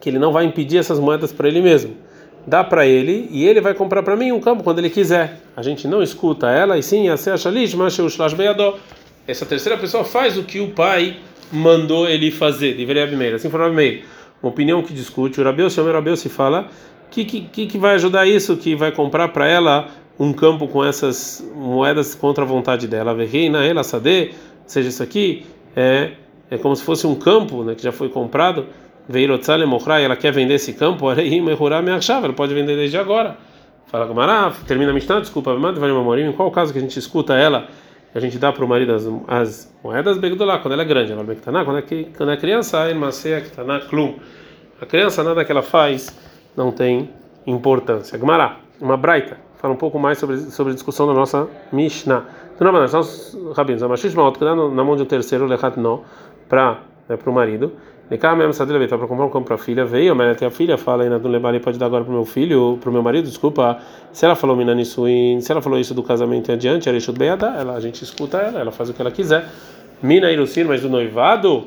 que 0.00 0.08
ele 0.08 0.18
não 0.18 0.32
vai 0.32 0.44
impedir 0.44 0.78
essas 0.78 1.00
moedas 1.00 1.32
para 1.32 1.48
ele 1.48 1.60
mesmo 1.60 2.05
dá 2.46 2.62
para 2.62 2.86
ele 2.86 3.28
e 3.30 3.44
ele 3.44 3.60
vai 3.60 3.74
comprar 3.74 4.02
para 4.02 4.16
mim 4.16 4.32
um 4.32 4.40
campo 4.40 4.62
quando 4.62 4.78
ele 4.78 4.90
quiser. 4.90 5.40
A 5.56 5.62
gente 5.62 5.88
não 5.88 6.02
escuta 6.02 6.48
ela 6.48 6.78
e 6.78 6.82
sim, 6.82 7.08
essa 7.08 7.50
terceira 9.44 9.76
pessoa 9.76 10.04
faz 10.04 10.38
o 10.38 10.44
que 10.44 10.60
o 10.60 10.70
pai 10.70 11.16
mandou 11.50 12.08
ele 12.08 12.30
fazer. 12.30 12.74
Deveria 12.74 13.04
Abimeir. 13.04 13.34
Assim 13.34 13.50
foi 13.50 13.64
Abimeir. 13.64 14.04
Uma 14.42 14.50
opinião 14.50 14.82
que 14.82 14.92
discute. 14.92 15.40
O 15.40 15.44
Rabeu 15.44 15.68
se 15.68 15.80
o 15.80 15.92
Rabeu 15.92 16.16
se 16.16 16.28
fala 16.28 16.68
que, 17.10 17.24
que 17.24 17.66
que 17.66 17.78
vai 17.78 17.94
ajudar 17.94 18.26
isso, 18.26 18.56
que 18.56 18.76
vai 18.76 18.92
comprar 18.92 19.28
para 19.28 19.48
ela 19.48 19.88
um 20.18 20.32
campo 20.32 20.68
com 20.68 20.84
essas 20.84 21.44
moedas 21.54 22.14
contra 22.14 22.44
a 22.44 22.46
vontade 22.46 22.86
dela. 22.86 23.14
Verreina 23.14 23.64
ela 23.64 23.82
sade, 23.82 24.32
seja 24.66 24.88
isso 24.88 25.02
aqui 25.02 25.44
é 25.74 26.12
é 26.48 26.56
como 26.56 26.76
se 26.76 26.84
fosse 26.84 27.08
um 27.08 27.14
campo, 27.16 27.64
né, 27.64 27.74
que 27.74 27.82
já 27.82 27.90
foi 27.90 28.08
comprado 28.08 28.66
Ela 29.08 30.16
quer 30.16 30.32
vender 30.32 30.54
esse 30.54 30.72
campo, 30.72 31.10
ela 31.10 32.32
pode 32.32 32.54
vender 32.54 32.76
desde 32.76 32.98
agora. 32.98 33.36
Fala 33.86 34.06
Gamara, 34.06 34.52
termina 34.66 34.90
a 34.90 34.94
Mishnah, 34.94 35.20
desculpa, 35.20 35.52
em 35.52 36.32
qual 36.32 36.50
caso 36.50 36.72
que 36.72 36.78
a 36.78 36.82
gente 36.82 36.98
escuta 36.98 37.34
ela, 37.34 37.68
a 38.12 38.18
gente 38.18 38.36
dá 38.36 38.52
para 38.52 38.64
o 38.64 38.68
marido 38.68 38.92
as, 38.92 39.06
as 39.28 39.76
moedas 39.82 40.18
lá 40.40 40.58
quando 40.58 40.72
ela 40.72 40.82
é 40.82 40.84
grande, 40.84 41.12
ela 41.12 41.24
quando 41.64 41.78
é, 41.78 41.82
quando 42.16 42.32
é 42.32 42.36
criança, 42.36 42.78
a 44.80 44.86
criança, 44.86 45.22
nada 45.22 45.44
que 45.44 45.52
ela 45.52 45.62
faz 45.62 46.18
não 46.56 46.72
tem 46.72 47.10
importância. 47.46 48.18
Gamara, 48.18 48.56
uma 48.80 48.96
braita, 48.96 49.38
fala 49.56 49.72
um 49.72 49.76
pouco 49.76 49.98
mais 49.98 50.18
sobre, 50.18 50.36
sobre 50.38 50.72
a 50.72 50.74
discussão 50.74 51.06
da 51.06 51.14
nossa 51.14 51.48
Mishnah. 51.72 52.24
Então, 52.54 52.72
nós 52.72 53.36
rabinos, 53.54 53.82
a 53.82 53.88
machismo 53.88 54.20
alto 54.22 54.42
na 54.44 54.82
mão 54.82 54.96
de 54.96 55.02
um 55.02 55.06
terceiro, 55.06 55.46
lechat 55.46 55.78
no, 55.78 56.02
para 56.48 56.80
né, 57.08 57.16
o 57.24 57.32
marido. 57.32 57.72
Nekah 58.08 58.36
mesmo 58.36 58.52
sadila 58.52 58.78
beitar 58.78 58.98
para 58.98 59.08
comprar 59.08 59.26
um 59.26 59.30
campo 59.30 59.46
para 59.46 59.56
a 59.56 59.58
filha. 59.58 59.84
Veio, 59.84 60.14
mas 60.14 60.40
a 60.40 60.50
filha 60.50 60.78
fala 60.78 61.02
ainda 61.02 61.18
do 61.18 61.28
lebar 61.28 61.58
pode 61.60 61.76
dar 61.76 61.86
agora 61.86 62.04
para 62.04 62.10
o 62.12 62.14
meu 62.14 62.24
filho, 62.24 62.78
para 62.80 62.88
o 62.88 62.92
meu 62.92 63.02
marido, 63.02 63.26
desculpa. 63.26 63.78
Se 64.12 64.24
ela 64.24 64.36
falou 64.36 64.54
minani 64.56 64.84
suin, 64.84 65.40
se 65.40 65.50
ela 65.50 65.60
falou 65.60 65.78
isso 65.78 65.92
do 65.92 66.04
casamento 66.04 66.50
em 66.50 66.54
adiante, 66.54 66.88
ela 66.88 66.98
ela 67.58 67.74
a 67.74 67.80
gente 67.80 68.04
escuta 68.04 68.38
ela, 68.38 68.60
ela 68.60 68.70
faz 68.70 68.90
o 68.90 68.94
que 68.94 69.02
ela 69.02 69.10
quiser. 69.10 69.46
Mina 70.00 70.30
irusin, 70.30 70.64
mas 70.64 70.82
do 70.82 70.88
noivado, 70.88 71.64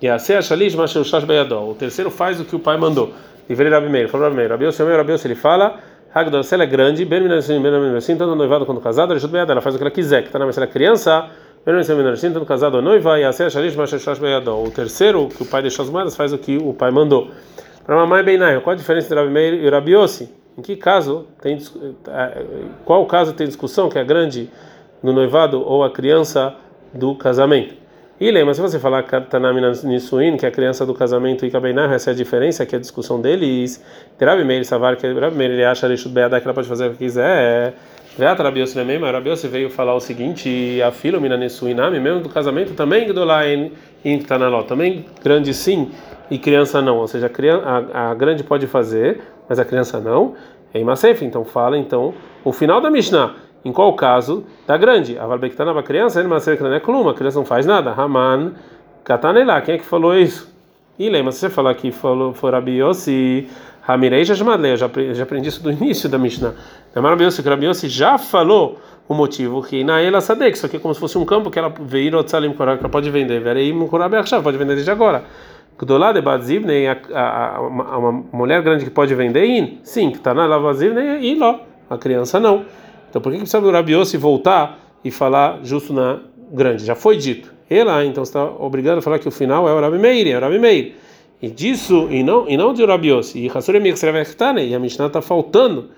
e 0.00 0.08
a 0.08 0.18
ser 0.18 0.42
shalish 0.44 0.76
mashel 0.76 1.02
shash 1.02 1.24
beyadó. 1.24 1.68
O 1.68 1.74
terceiro 1.74 2.10
faz 2.10 2.40
o 2.40 2.44
que 2.44 2.54
o 2.54 2.60
pai 2.60 2.76
mandou. 2.76 3.12
E 3.48 3.54
veio 3.54 3.70
Rabi 3.70 3.88
Meir, 3.88 4.08
falou 4.08 4.26
Rabi 4.26 4.36
Meir, 4.36 4.50
Rabi 4.50 4.66
Yosef, 4.66 4.88
Rabi 4.88 5.12
Yosef, 5.12 5.26
ele 5.26 5.34
fala 5.34 5.80
Hagdor, 6.14 6.44
se 6.44 6.54
ela 6.54 6.64
é 6.64 6.66
grande, 6.66 7.04
ben 7.04 7.20
minani 7.20 7.42
suin, 7.42 7.60
ben 7.60 7.72
minani 7.72 8.00
suin, 8.00 8.16
tanto 8.16 8.36
noivado 8.36 8.64
quanto 8.64 8.80
casado, 8.80 9.12
ela 9.12 9.60
faz 9.60 9.74
o 9.74 9.78
que 9.78 9.84
ela 9.84 9.90
quiser. 9.90 10.22
Que 10.22 10.28
está 10.28 10.38
na 10.38 10.46
mesa 10.46 10.66
criança 10.66 11.28
tanto 12.34 12.46
casado 12.46 12.76
ou 12.76 12.82
noiva, 12.82 13.18
e 13.18 13.24
o 14.64 14.70
terceiro, 14.70 15.28
que 15.28 15.42
o 15.42 15.46
pai 15.46 15.62
deixou 15.62 15.84
as 15.84 15.90
moedas, 15.90 16.16
faz 16.16 16.32
o 16.32 16.38
que 16.38 16.56
o 16.56 16.72
pai 16.72 16.90
mandou. 16.90 17.30
Para 17.84 17.96
mamãe 17.96 18.22
Beinai, 18.22 18.60
qual 18.60 18.72
a 18.72 18.76
diferença 18.76 19.06
entre 19.06 19.18
Rabi 19.18 19.32
Meir 19.32 19.54
e 19.54 19.68
Rabi 19.68 19.92
Yossi? 19.92 20.32
Em 20.56 20.62
que 20.62 20.76
caso 20.76 21.26
tem 21.40 21.58
eh, 22.08 22.44
qual 22.84 23.04
caso 23.06 23.32
tem 23.32 23.46
discussão 23.46 23.88
que 23.88 23.98
é 23.98 24.04
grande 24.04 24.50
no 25.02 25.12
noivado 25.12 25.60
ou 25.60 25.82
a 25.84 25.90
criança 25.90 26.54
do 26.92 27.14
casamento? 27.14 27.79
E 28.20 28.30
lembra, 28.30 28.52
se 28.52 28.60
você 28.60 28.78
falar 28.78 29.02
Tanamina 29.02 29.72
Nisuin, 29.82 30.36
que 30.36 30.44
a 30.44 30.50
criança 30.50 30.84
do 30.84 30.92
casamento 30.92 31.46
e 31.46 31.50
Kabeinah, 31.50 31.94
essa 31.94 32.10
é 32.10 32.12
a 32.12 32.14
diferença, 32.14 32.66
que 32.66 32.74
é 32.74 32.78
a 32.78 32.80
discussão 32.80 33.18
deles. 33.18 33.82
Rabi 34.20 34.44
Meir 34.44 34.62
Savar, 34.66 34.94
que 34.96 35.10
Rabi 35.10 35.34
Meir 35.34 35.52
ele 35.52 35.64
acha 35.64 35.88
que 35.88 36.44
ela 36.44 36.52
pode 36.52 36.68
fazer 36.68 36.88
o 36.88 36.90
que 36.90 36.98
quiser. 36.98 37.72
Veata 38.18 38.42
Rabiose 38.42 38.74
também, 38.74 38.98
mas 38.98 39.10
Rabiose 39.10 39.48
veio 39.48 39.70
falar 39.70 39.94
o 39.94 40.00
seguinte: 40.00 40.82
a 40.82 40.90
fila 40.90 41.18
Minanesuinami, 41.18 41.98
mesmo 41.98 42.20
do 42.20 42.28
casamento, 42.28 42.74
também 42.74 43.06
Gdolain 43.06 43.72
Intanaló, 44.04 44.64
também 44.64 45.06
grande 45.24 45.54
sim 45.54 45.90
e 46.30 46.38
criança 46.38 46.82
não. 46.82 46.98
Ou 46.98 47.08
seja, 47.08 47.24
a, 47.24 47.30
criança, 47.30 47.66
a, 47.66 48.10
a 48.10 48.14
grande 48.14 48.44
pode 48.44 48.66
fazer, 48.66 49.22
mas 49.48 49.58
a 49.58 49.64
criança 49.64 49.98
não. 49.98 50.34
É 50.74 50.78
Imasef, 50.78 51.24
então 51.24 51.42
fala 51.42 51.78
então 51.78 52.12
o 52.44 52.52
final 52.52 52.82
da 52.82 52.90
Mishnah. 52.90 53.34
Em 53.64 53.72
qual 53.72 53.94
caso 53.94 54.44
da 54.66 54.76
grande? 54.76 55.18
A 55.18 55.26
Valbektanaba 55.26 55.82
criança, 55.82 56.20
ele 56.20 56.28
mas 56.28 56.46
não 56.46 56.72
é 56.72 56.80
a 57.10 57.14
criança 57.14 57.38
não 57.38 57.46
faz 57.46 57.66
nada. 57.66 57.92
Raman 57.92 58.52
Katanelá, 59.04 59.60
quem 59.60 59.74
é 59.74 59.78
que 59.78 59.84
falou 59.84 60.16
isso? 60.16 60.50
E 60.98 61.08
lembra, 61.08 61.32
se 61.32 61.40
você 61.40 61.50
falar 61.50 61.74
que 61.74 61.90
falou 61.90 62.32
for 62.34 62.52
Rabiose 62.52 63.48
Hamirei 63.86 64.24
já 64.24 64.34
eu 64.72 65.14
já 65.14 65.22
aprendi 65.22 65.48
isso 65.48 65.62
do 65.62 65.70
início 65.72 66.08
da 66.08 66.18
Mishnah. 66.18 66.54
Rabiossi, 66.94 67.42
Rabiossi 67.42 67.88
já 67.88 68.18
falou 68.18 68.78
o 69.08 69.14
motivo 69.14 69.62
que 69.62 69.82
na 69.82 70.00
ela 70.00 70.20
sadek, 70.20 70.56
isso 70.56 70.66
aqui 70.66 70.76
é 70.76 70.80
como 70.80 70.94
se 70.94 71.00
fosse 71.00 71.18
um 71.18 71.24
campo 71.24 71.50
que 71.50 71.58
ela 71.58 71.72
veio 71.80 72.10
que 72.78 72.84
ela 72.84 72.90
pode 72.90 73.10
vender, 73.10 73.40
verei 73.40 73.72
mukurabe 73.72 74.16
pode 74.44 74.56
vender 74.56 74.74
desde 74.74 74.90
agora. 74.90 75.24
Gdolá 75.76 76.12
de 76.12 76.20
Badzivnei, 76.20 76.86
uma 77.98 78.12
mulher 78.32 78.62
grande 78.62 78.84
que 78.84 78.90
pode 78.90 79.14
vender, 79.14 79.78
sim, 79.82 80.10
que 80.10 80.18
está 80.18 80.34
na 80.34 80.46
Lavazivnei, 80.46 81.20
e 81.22 81.34
lá, 81.34 81.58
a 81.88 81.96
criança 81.96 82.38
não. 82.38 82.66
Então 83.10 83.20
por 83.20 83.32
que 83.32 83.38
precisa 83.38 83.60
do 83.60 83.70
Rabiossi 83.70 84.16
voltar 84.16 84.78
e 85.04 85.10
falar 85.10 85.60
justo 85.64 85.92
na 85.92 86.20
grande? 86.52 86.86
Já 86.86 86.94
foi 86.94 87.16
dito. 87.16 87.52
Ela, 87.68 88.04
então, 88.04 88.24
está 88.24 88.44
obrigado 88.44 88.98
a 88.98 89.02
falar 89.02 89.20
que 89.20 89.28
o 89.28 89.30
final 89.30 89.68
é 89.68 89.72
o 89.72 89.80
Rabi 89.80 89.98
Meir, 89.98 90.26
é 90.26 90.36
o 90.36 90.40
Rabi 90.40 90.58
Meir. 90.58 90.94
E 91.40 91.48
disso, 91.48 92.08
e 92.10 92.22
não, 92.22 92.48
e 92.48 92.56
não 92.56 92.74
de 92.74 92.84
Rabios, 92.84 93.34
e 93.34 93.48
Hassurem 93.48 93.82
e 93.82 94.74
a 94.74 94.78
Mishnah 94.78 95.06
está 95.06 95.22
faltando. 95.22 95.88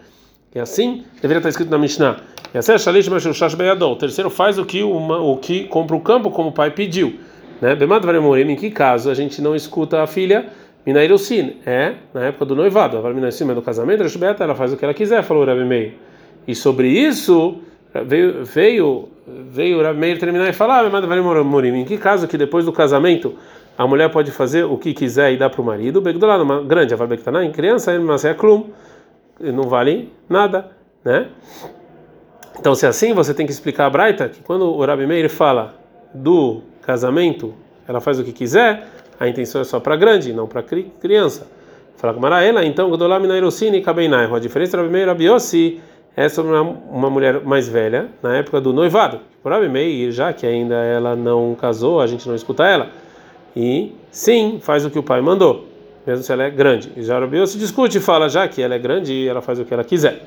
E 0.55 0.59
assim 0.59 1.03
deveria 1.21 1.39
estar 1.39 1.49
escrito 1.49 1.71
na 1.71 1.79
Mishnah. 1.79 2.19
E 2.55 2.59
assim, 2.59 2.77
Shalish 2.79 3.09
Mashushash 3.09 3.55
Beyadol. 3.55 3.93
O 3.93 3.97
terceiro 3.97 4.29
faz 4.29 4.59
o 4.59 4.67
que, 4.67 4.83
uma, 4.83 5.19
o 5.19 5.39
que 5.39 5.65
compra 5.65 5.97
o 5.97 6.01
campo 6.01 6.31
como 6.31 6.51
o 6.51 6.53
pai 6.53 6.71
pediu. 6.71 7.19
Né? 7.61 7.75
Bemad 7.75 8.05
Varemorim, 8.05 8.53
em 8.53 8.57
que 8.57 8.71
caso 8.71 9.11
a 9.11 9.15
gente 9.15 9.41
não 9.41 9.57
escuta 9.57 10.03
a 10.03 10.07
filha 10.07 10.47
Minairusin? 10.85 11.57
É 11.65 11.95
na 12.13 12.27
época 12.27 12.45
do 12.45 12.55
noivado. 12.55 12.99
A 12.99 13.15
Minairusin 13.15 13.51
é 13.51 13.55
do 13.55 13.63
casamento, 13.63 14.03
ela 14.41 14.55
faz 14.55 14.75
o 14.75 14.77
que 14.77 14.85
ela 14.85 14.93
quiser, 14.93 15.23
falou 15.23 15.43
o 15.43 15.47
Rabi 15.47 15.65
Meir. 15.65 15.95
E 16.47 16.55
sobre 16.55 16.89
isso 16.89 17.61
veio 18.05 18.45
veio 18.45 19.09
veio 19.27 19.79
o 19.79 19.83
Rabi 19.83 19.99
Meir 19.99 20.19
terminar 20.19 20.49
e 20.49 20.53
falar, 20.53 20.83
Bemad 20.83 21.07
Varemorim, 21.07 21.81
em 21.81 21.85
que 21.85 21.97
caso 21.97 22.27
que 22.27 22.37
depois 22.37 22.65
do 22.65 22.73
casamento 22.73 23.35
a 23.77 23.87
mulher 23.87 24.11
pode 24.11 24.31
fazer 24.31 24.65
o 24.65 24.77
que 24.77 24.93
quiser 24.93 25.33
e 25.33 25.37
dar 25.37 25.51
para 25.51 25.61
o 25.61 25.65
marido. 25.65 26.01
Begdolá, 26.01 26.43
uma 26.43 26.63
grande 26.63 26.93
avarbektaná, 26.93 27.45
em 27.45 27.51
criança, 27.51 27.99
mas 27.99 28.25
é 28.25 28.35
klum, 28.35 28.67
não 29.41 29.65
vale 29.65 30.13
nada, 30.29 30.71
né? 31.05 31.29
Então, 32.59 32.75
se 32.75 32.85
é 32.87 32.89
assim, 32.89 33.13
você 33.13 33.33
tem 33.33 33.47
que 33.47 33.53
explicar 33.53 33.87
a 33.87 33.91
Braita 33.91 34.29
que 34.29 34.41
quando 34.41 34.67
o 34.67 34.85
Rabi 34.85 35.07
Meir 35.07 35.29
fala 35.29 35.75
do 36.15 36.63
casamento, 36.83 37.55
ela 37.89 38.01
faz 38.01 38.19
o 38.19 38.25
que 38.25 38.33
quiser, 38.33 38.87
a 39.19 39.27
intenção 39.29 39.61
é 39.61 39.65
só 39.65 39.81
para 39.81 39.97
grande, 39.97 40.33
não 40.33 40.47
para 40.47 40.63
criança. 40.63 41.47
Fala 41.97 42.15
com 42.15 42.27
ela, 42.27 42.65
então, 42.65 42.91
Gdolá 42.91 43.19
Minairosini 43.19 43.81
Kabeinai. 43.81 44.31
A 44.33 44.39
diferença 44.39 44.77
do 44.77 44.83
Rabi 44.83 44.93
Meir 44.93 45.05
e 45.05 45.09
Rabi 45.09 45.25
Yossi 45.27 45.81
é 46.17 46.29
sobre 46.29 46.53
uma, 46.53 47.11
mulher 47.11 47.41
mais 47.43 47.69
velha, 47.69 48.09
na 48.23 48.37
época 48.37 48.61
do 48.61 48.73
noivado. 48.73 49.21
Abimei, 49.45 50.11
já 50.13 50.33
que 50.33 50.47
ainda 50.47 50.75
ela 50.75 51.17
não 51.17 51.55
casou, 51.55 52.01
a 52.01 52.07
gente 52.07 52.29
não 52.29 52.35
escuta 52.35 52.65
ela. 52.65 52.91
E 53.57 53.93
sim, 54.11 54.61
faz 54.63 54.85
o 54.85 54.91
que 54.91 54.99
o 54.99 55.03
pai 55.03 55.21
mandou, 55.21 55.67
mesmo 56.07 56.23
se 56.23 56.33
ela 56.33 56.45
é 56.45 56.51
grande. 56.51 56.93
E 56.97 57.03
já 57.03 57.19
se 57.47 57.59
discute 57.59 57.99
e 57.99 58.01
fala, 58.01 58.29
já 58.29 58.47
que 58.47 58.63
ela 58.63 58.75
é 58.75 58.79
grande, 58.79 59.27
ela 59.27 59.41
faz 59.41 59.59
o 59.59 59.65
que 59.65 59.73
ela 59.73 59.85
quiser. 59.85 60.23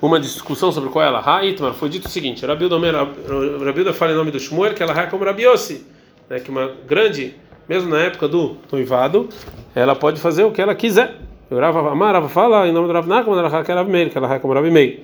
Uma 0.00 0.18
discussão 0.18 0.72
sobre 0.72 0.88
qual 0.88 1.04
é 1.04 1.08
ela. 1.08 1.20
Haitmar 1.20 1.74
foi 1.74 1.90
dito 1.90 2.06
o 2.06 2.08
seguinte: 2.08 2.46
Rabilda 2.46 3.92
fala 3.92 4.12
em 4.12 4.14
nome 4.14 4.30
do 4.30 4.40
Shmuel 4.40 4.72
que 4.72 4.82
ela 4.82 4.98
é 4.98 5.06
como 5.06 5.24
Rabiossi, 5.24 5.86
né, 6.28 6.40
que 6.40 6.50
uma 6.50 6.70
grande, 6.88 7.34
mesmo 7.68 7.90
na 7.90 8.00
época 8.00 8.26
do 8.26 8.56
noivado, 8.72 9.28
ela 9.74 9.94
pode 9.94 10.18
fazer 10.18 10.44
o 10.44 10.50
que 10.50 10.62
ela 10.62 10.74
quiser. 10.74 11.16
O 11.50 11.58
Rava 11.58 11.90
Amar, 11.90 12.14
Rava 12.14 12.28
fala 12.28 12.68
em 12.68 12.72
nome 12.72 12.86
do 12.86 12.92
Rav 12.92 13.08
Nachman, 13.08 13.36
ela 13.36 13.64
que 13.64 13.72
era 13.72 13.82
Meir, 13.82 14.08
que 14.08 14.16
ela 14.16 14.32
é 14.32 14.38
como 14.38 14.54
Rabi 14.54 14.70
Meir. 14.70 15.00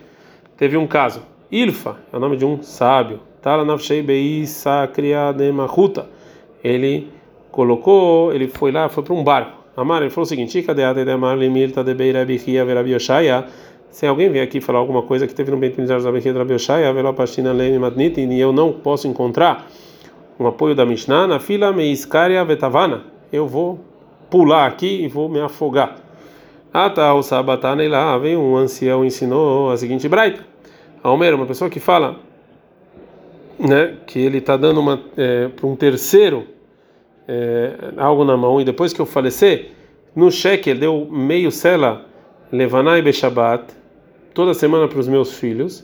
Teve 0.57 0.77
um 0.77 0.87
caso. 0.87 1.23
Ilfa 1.51 1.97
é 2.13 2.17
o 2.17 2.21
nome 2.21 2.37
de 2.37 2.45
um 2.45 2.63
sábio. 2.63 3.19
Tala 3.43 3.65
Nafshei 3.65 4.01
Beisa 4.01 4.87
Kriademahuta. 4.87 6.07
Ele 6.63 7.09
colocou, 7.51 8.33
ele 8.33 8.47
foi 8.47 8.71
lá, 8.71 8.89
foi 8.89 9.03
para 9.03 9.13
um 9.13 9.25
barco. 9.25 9.59
Amar, 9.77 10.03
ele 10.03 10.11
falou 10.11 10.23
o 10.23 10.29
seguinte: 10.29 10.63
Cadê 10.63 10.85
a 10.85 10.91
Amar 11.15 11.37
Limirta 11.37 11.83
de 11.83 11.93
Beirabihia 11.95 12.65
Verabioshaia? 12.65 13.47
Se 13.91 14.07
alguém 14.07 14.31
vier 14.31 14.45
aqui 14.45 14.61
falar 14.61 14.79
alguma 14.79 15.03
coisa 15.03 15.27
que 15.27 15.35
teve 15.35 15.51
no 15.51 15.57
Beit 15.57 15.81
Midrash 15.81 16.05
da 16.05 16.13
Bechia 16.13 16.33
de 16.33 16.39
Rabioshaya, 16.39 16.93
Velopashina 16.93 17.53
Leni 17.53 17.79
Madnit, 17.79 18.21
e 18.21 18.39
eu 18.39 18.53
não 18.53 18.73
posso 18.73 19.09
encontrar 19.09 19.67
um 20.39 20.47
apoio 20.47 20.77
da 20.77 20.87
Mishnah, 20.87 21.27
na 21.27 21.41
fila 21.41 21.73
Meiskaria 21.73 22.45
Vetavana, 22.45 23.03
eu 23.33 23.49
vou 23.49 23.81
pular 24.31 24.67
aqui 24.67 25.03
e 25.03 25.09
vou 25.09 25.29
me 25.29 25.41
afogar. 25.41 26.06
Ah, 26.79 26.91
tá, 26.91 27.15
o 27.15 27.23
e 27.23 28.19
vem 28.21 28.37
um 28.37 28.55
ancião 28.55 29.03
ensinou 29.03 29.71
a 29.71 29.79
seguinte 29.79 30.07
braita. 30.11 30.45
Almer, 31.03 31.35
uma 31.35 31.47
pessoa 31.47 31.71
que 31.71 31.81
fala, 31.81 32.17
né, 33.59 33.95
que 34.07 34.19
ele 34.19 34.37
está 34.37 34.59
dando 34.59 34.81
uma 34.81 35.01
é, 35.17 35.49
para 35.49 35.67
um 35.67 35.75
terceiro 35.75 36.47
é, 37.27 37.95
algo 37.97 38.27
na 38.27 38.37
mão 38.37 38.61
e 38.61 38.65
depois 38.65 38.93
que 38.93 39.01
eu 39.01 39.07
falecer, 39.07 39.71
no 40.15 40.31
cheque 40.31 40.69
ele 40.69 40.81
deu 40.81 41.09
meio 41.11 41.51
cela 41.51 42.05
levanai 42.53 43.01
beshabat 43.01 43.73
toda 44.35 44.53
semana 44.53 44.87
para 44.87 44.99
os 45.01 45.09
meus 45.09 45.33
filhos. 45.33 45.83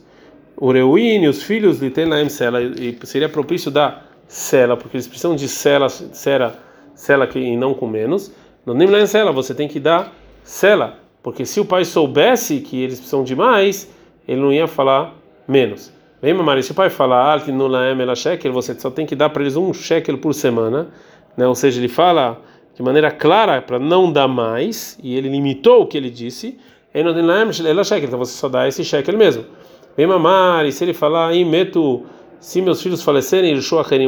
O 0.59 0.73
Reuine, 0.73 1.27
os 1.27 1.43
filhos 1.43 1.81
lhe 1.81 1.89
tem 1.89 2.05
laem 2.05 2.29
cela 2.29 2.61
e 2.61 2.95
seria 3.05 3.31
propício 3.31 3.71
dar 3.71 4.11
cela 4.29 4.77
porque 4.77 4.99
eles 4.99 5.09
precisam 5.09 5.35
de 5.35 5.49
cela, 5.49 5.89
cela, 5.89 6.55
cela 6.95 7.27
que 7.27 7.39
e 7.39 7.57
não 7.57 7.73
com 7.73 7.87
menos. 7.87 8.31
Não 8.67 8.75
nem 8.75 8.87
laem 8.87 9.07
cela, 9.07 9.33
você 9.33 9.55
tem 9.55 9.67
que 9.67 9.81
dar 9.81 10.21
Sela, 10.43 10.99
porque 11.23 11.45
se 11.45 11.61
o 11.61 11.65
pai 11.65 11.85
soubesse 11.85 12.61
que 12.61 12.83
eles 12.83 12.99
precisam 12.99 13.23
de 13.23 13.37
mais, 13.37 13.89
ele 14.27 14.41
não 14.41 14.53
ia 14.53 14.67
falar 14.67 15.15
menos. 15.47 15.93
Vem, 16.21 16.35
mamãe, 16.35 16.63
se 16.63 16.73
o 16.73 16.75
pai 16.75 16.89
falar 16.91 17.43
laem 17.47 18.01
ela 18.01 18.15
shekel, 18.15 18.53
você 18.53 18.79
só 18.79 18.91
tem 18.91 19.05
que 19.05 19.17
dar 19.17 19.31
para 19.31 19.43
eles 19.43 19.57
um 19.57 19.73
shekel 19.73 20.19
por 20.19 20.33
semana, 20.35 20.89
né? 21.37 21.47
Ou 21.47 21.55
seja, 21.55 21.81
ele 21.81 21.89
fala 21.89 22.41
de 22.75 22.83
maneira 22.83 23.11
clara 23.11 23.61
para 23.61 23.79
não 23.79 24.11
dar 24.11 24.29
mais, 24.29 24.99
e 25.03 25.17
ele 25.17 25.29
limitou 25.29 25.83
o 25.83 25.87
que 25.87 25.97
ele 25.97 26.11
disse. 26.11 26.59
Então 26.95 28.19
você 28.19 28.33
só 28.33 28.49
dá 28.49 28.69
esse 28.69 28.85
shekel 28.85 29.17
mesmo. 29.17 29.45
Vem, 29.97 30.07
mamãe, 30.07 30.71
se 30.71 30.85
ele 30.85 30.95
falar, 30.95 31.33
meto, 31.45 32.03
se 32.39 32.63
meus 32.63 32.81
filhos 32.83 33.03
falecerem, 33.03 33.55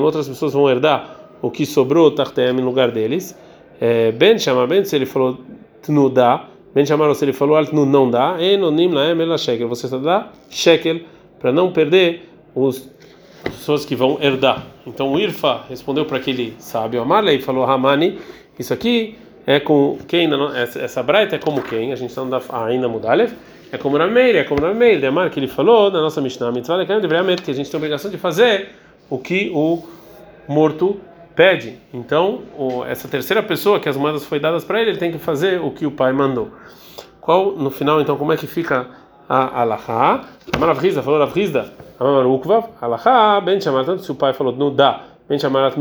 outras 0.00 0.28
pessoas 0.28 0.52
vão 0.52 0.70
herdar 0.70 1.18
o 1.42 1.50
que 1.50 1.66
sobrou, 1.66 2.10
tartem 2.10 2.52
no 2.52 2.64
lugar 2.64 2.90
deles. 2.90 3.36
É, 3.80 4.12
ben 4.12 4.38
chama 4.38 4.66
Ben, 4.66 4.84
se 4.84 4.94
ele 4.94 5.04
falou 5.04 5.38
tnudá. 5.84 6.48
Ben 6.74 6.84
chamaram 6.84 7.14
se 7.14 7.24
ele 7.24 7.32
falou 7.32 7.56
altnu 7.56 7.86
não 7.86 8.10
dá. 8.10 8.36
Enonim 8.40 8.88
laem 8.88 9.20
ela 9.20 9.38
shekel. 9.38 9.68
Você 9.68 9.86
só 9.86 9.98
dá 9.98 10.30
shekel 10.50 11.00
para 11.38 11.52
não 11.52 11.72
perder 11.72 12.28
os 12.54 12.90
pessoas 13.44 13.84
que 13.84 13.94
vão 13.94 14.18
herdar. 14.20 14.64
Então 14.86 15.12
o 15.12 15.18
Irfa 15.18 15.62
respondeu 15.68 16.04
para 16.04 16.16
aquele 16.16 16.54
sábio 16.58 17.02
Amarley 17.02 17.38
e 17.38 17.42
falou 17.42 17.64
Ramani, 17.64 18.18
isso 18.58 18.72
aqui 18.72 19.16
é 19.46 19.60
com 19.60 19.98
quem 20.08 20.28
essa, 20.54 20.80
essa 20.80 21.02
braita 21.02 21.36
é 21.36 21.38
como 21.38 21.62
quem? 21.62 21.92
A 21.92 21.96
gente 21.96 22.10
está 22.10 22.22
ainda 22.22 22.40
ainda 22.66 22.88
mudalev. 22.88 23.32
É 23.72 23.78
como 23.78 23.98
na 23.98 24.06
Meir, 24.06 24.36
é 24.36 24.44
como 24.44 24.60
na 24.60 24.72
Meir, 24.72 25.00
Demar 25.00 25.30
que 25.30 25.40
ele 25.40 25.48
falou 25.48 25.90
na 25.90 26.00
nossa 26.00 26.20
Mishnah, 26.20 26.52
que 26.52 27.50
a 27.50 27.54
gente 27.54 27.68
tem 27.68 27.76
a 27.76 27.78
obrigação 27.78 28.10
de 28.10 28.16
fazer 28.16 28.68
o 29.10 29.18
que 29.18 29.50
o 29.52 29.82
morto 30.46 31.00
pede. 31.34 31.78
Então, 31.92 32.42
essa 32.86 33.08
terceira 33.08 33.42
pessoa 33.42 33.80
que 33.80 33.88
as 33.88 33.96
moedas 33.96 34.24
foi 34.24 34.38
dadas 34.38 34.64
para 34.64 34.80
ele, 34.80 34.90
ele 34.90 34.98
tem 34.98 35.12
que 35.12 35.18
fazer 35.18 35.60
o 35.60 35.70
que 35.70 35.86
o 35.86 35.90
pai 35.90 36.12
mandou. 36.12 36.50
Qual 37.20 37.52
no 37.52 37.70
final 37.70 38.00
então 38.00 38.16
como 38.16 38.32
é 38.32 38.36
que 38.36 38.46
fica 38.46 38.86
a 39.28 39.62
alahá? 39.62 40.24
Amar 40.54 40.76
falou 40.76 41.18
Ravrizda, 41.18 41.72
Amar 41.98 42.26
Ukvav, 42.26 42.66
alahá, 42.80 43.40
ben 43.40 43.60
chamar 43.60 43.98
se 43.98 44.12
o 44.12 44.14
pai 44.14 44.32
falou 44.32 44.54
no 44.54 44.70
dá, 44.70 45.00
ben 45.28 45.38
chamar 45.38 45.72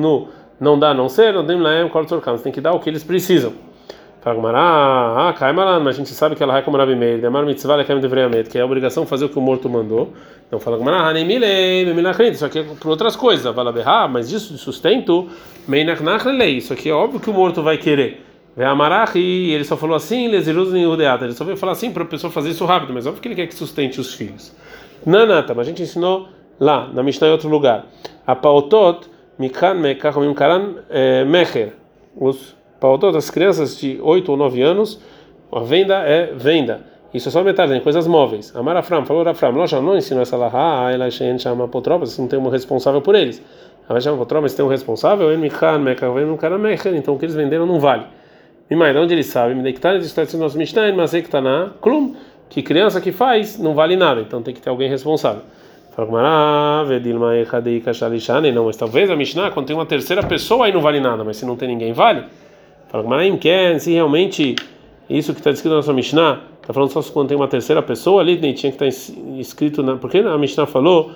não 0.59 0.79
dá, 0.79 0.93
não 0.93 1.09
ser, 1.09 1.33
não 1.33 1.45
tem 1.45 1.59
laem 1.59 1.89
kol 1.89 2.05
tzorkam, 2.05 2.37
tem 2.37 2.51
que 2.51 2.61
dar 2.61 2.71
o 2.71 2.79
que 2.79 2.89
eles 2.89 3.03
precisam. 3.03 3.53
Fala 4.23 4.53
ah, 4.55 5.33
cai 5.33 5.51
malan, 5.51 5.81
mas 5.81 5.95
a 5.95 5.97
gente 5.97 6.11
sabe 6.11 6.33
que 6.33 6.41
ela 6.41 6.57
é 6.57 6.61
como 6.61 6.77
Rabi 6.77 6.95
Meir, 6.95 7.19
demar 7.19 7.45
mitzvah 7.45 7.75
lekem 7.75 7.99
devreamet, 7.99 8.49
que 8.49 8.57
é 8.57 8.61
a 8.61 8.65
obrigação 8.65 9.05
fazer 9.05 9.25
o 9.25 9.29
que 9.29 9.37
o 9.37 9.41
morto 9.41 9.67
mandou. 9.67 10.13
Então 10.47 10.61
fala 10.61 10.77
Gamara, 10.77 11.09
hanemile, 11.09 11.83
memilachrit, 11.87 12.33
isso 12.33 12.45
aqui 12.45 12.59
é 12.59 12.63
por 12.63 12.87
outras 12.87 13.17
coisas, 13.17 13.53
vala 13.53 13.73
berra, 13.73 14.07
mas 14.07 14.31
isso 14.31 14.53
de 14.53 14.59
sustento, 14.59 15.27
meinachnachlelei, 15.67 16.55
isso 16.55 16.71
aqui 16.71 16.89
é 16.89 16.93
óbvio 16.93 17.19
que 17.19 17.29
o 17.29 17.33
morto 17.33 17.61
vai 17.61 17.77
querer. 17.77 18.25
Ve'amarachi, 18.55 19.19
e 19.19 19.51
ele 19.51 19.65
só 19.65 19.75
falou 19.75 19.93
assim, 19.93 20.29
lesiruz 20.29 20.73
em 20.73 20.85
udeata, 20.85 21.25
ele 21.25 21.33
só 21.33 21.43
veio 21.43 21.57
falar 21.57 21.73
assim 21.73 21.91
para 21.91 22.03
a 22.03 22.05
pessoa 22.05 22.31
fazer 22.31 22.51
isso 22.51 22.63
rápido, 22.63 22.93
mas 22.93 23.05
óbvio 23.05 23.21
que 23.21 23.27
ele 23.27 23.35
quer 23.35 23.47
que 23.47 23.55
sustente 23.55 23.99
os 23.99 24.13
filhos. 24.13 24.55
Nanata, 25.05 25.53
mas 25.53 25.67
a 25.67 25.69
gente 25.69 25.83
ensinou 25.83 26.29
lá, 26.57 26.87
na 26.93 27.03
Mishnah 27.03 27.27
em 27.27 27.31
outro 27.31 27.49
lugar. 27.49 27.87
A 28.25 28.33
pautot, 28.33 29.05
mikan 29.37 29.73
mekachomim 29.73 30.33
karan 30.33 30.75
eh, 30.89 31.25
mecher, 31.25 31.73
os 32.15 32.55
para 32.83 33.17
as 33.17 33.29
crianças 33.29 33.77
de 33.77 33.97
8 34.01 34.29
ou 34.29 34.37
9 34.37 34.61
anos, 34.61 34.99
a 35.49 35.61
venda 35.61 35.99
é 35.99 36.33
venda. 36.33 36.81
Isso 37.13 37.29
é 37.29 37.31
só 37.31 37.41
metade, 37.41 37.71
tem 37.71 37.79
coisas 37.79 38.05
móveis. 38.05 38.53
Amar 38.53 38.75
Afram, 38.75 39.05
falou 39.05 39.25
Afram, 39.25 39.53
nós 39.53 39.69
já 39.69 39.79
não 39.79 39.95
ensinou 39.95 40.21
essa 40.21 40.35
lahá, 40.35 40.91
ela 40.91 41.09
chama 41.09 41.63
apotropas, 41.63 42.17
não 42.19 42.27
tem 42.27 42.37
um 42.37 42.49
responsável 42.49 42.99
por 43.01 43.15
eles. 43.15 43.41
Ela 43.87 44.01
chama 44.01 44.17
apotropas, 44.17 44.53
tem 44.53 44.65
um 44.65 44.67
responsável, 44.67 45.33
então 45.33 47.15
o 47.15 47.19
que 47.19 47.23
eles 47.23 47.35
venderam 47.35 47.65
não 47.65 47.79
vale. 47.79 48.03
E 48.69 48.75
mais, 48.75 48.93
de 48.93 48.99
onde 48.99 49.13
eles 49.13 49.27
sabem? 49.27 49.63
Klum, 51.79 52.15
que 52.49 52.61
criança 52.61 52.99
que 52.99 53.13
faz 53.13 53.57
não 53.57 53.73
vale 53.73 53.95
nada, 53.95 54.19
então 54.19 54.41
tem 54.41 54.53
que 54.53 54.59
ter 54.59 54.69
alguém 54.69 54.89
responsável. 54.89 55.43
Fala 55.95 56.83
não, 58.51 58.65
mas 58.65 58.75
talvez 58.75 59.09
a 59.09 59.15
Mishnah, 59.15 59.51
quando 59.51 59.67
tem 59.67 59.75
uma 59.75 59.85
terceira 59.85 60.21
pessoa, 60.23 60.65
aí 60.65 60.73
não 60.73 60.81
vale 60.81 60.99
nada, 60.99 61.23
mas 61.23 61.37
se 61.37 61.45
não 61.45 61.55
tem 61.55 61.69
ninguém, 61.69 61.93
vale. 61.93 62.25
Fala, 62.93 63.37
quer, 63.39 63.79
se 63.79 63.91
realmente 63.91 64.55
isso 65.09 65.33
que 65.33 65.39
está 65.39 65.49
escrito 65.49 65.71
na 65.71 65.77
nossa 65.77 65.91
Mishnah, 65.91 66.41
está 66.61 66.71
falando 66.71 66.91
só 66.91 67.01
quando 67.11 67.29
tem 67.29 67.35
uma 67.35 67.47
terceira 67.47 67.81
pessoa 67.81 68.21
ali, 68.21 68.39
nem 68.39 68.53
tinha 68.53 68.71
que 68.71 68.83
estar 68.83 69.13
tá 69.15 69.39
escrito, 69.39 69.81
na, 69.81 69.95
porque 69.95 70.19
a 70.19 70.37
Mishnah 70.37 70.67
falou, 70.67 71.11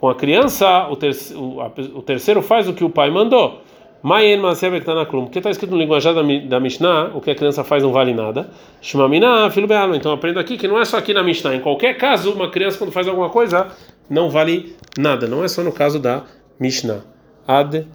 com 0.00 0.08
a 0.08 0.14
criança, 0.14 0.88
o, 0.88 0.96
ter, 0.96 1.14
o, 1.36 1.60
a, 1.60 1.66
o 1.94 2.00
terceiro 2.00 2.40
faz 2.40 2.68
o 2.68 2.72
que 2.72 2.82
o 2.82 2.88
pai 2.88 3.10
mandou. 3.10 3.60
Porque 4.02 5.38
está 5.38 5.50
escrito 5.50 5.72
no 5.72 5.76
linguajar 5.76 6.14
da, 6.14 6.22
da 6.22 6.58
Mishnah, 6.58 7.10
o 7.14 7.20
que 7.20 7.30
a 7.30 7.34
criança 7.34 7.62
faz 7.62 7.82
não 7.82 7.92
vale 7.92 8.14
nada. 8.14 8.48
Filho. 8.80 9.68
Então 9.94 10.10
aprenda 10.10 10.40
aqui 10.40 10.56
que 10.56 10.66
não 10.66 10.80
é 10.80 10.86
só 10.86 10.96
aqui 10.96 11.12
na 11.12 11.22
Mishnah. 11.22 11.54
Em 11.54 11.60
qualquer 11.60 11.98
caso, 11.98 12.32
uma 12.32 12.48
criança 12.48 12.78
quando 12.78 12.92
faz 12.92 13.06
alguma 13.06 13.28
coisa 13.28 13.66
não 14.08 14.30
vale 14.30 14.74
nada. 14.96 15.26
Não 15.26 15.44
é 15.44 15.48
só 15.48 15.62
no 15.62 15.70
caso 15.70 15.98
da 15.98 16.22
Mishnah. 16.58 17.04
Ad 17.46 17.86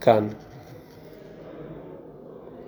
kann. 0.00 0.34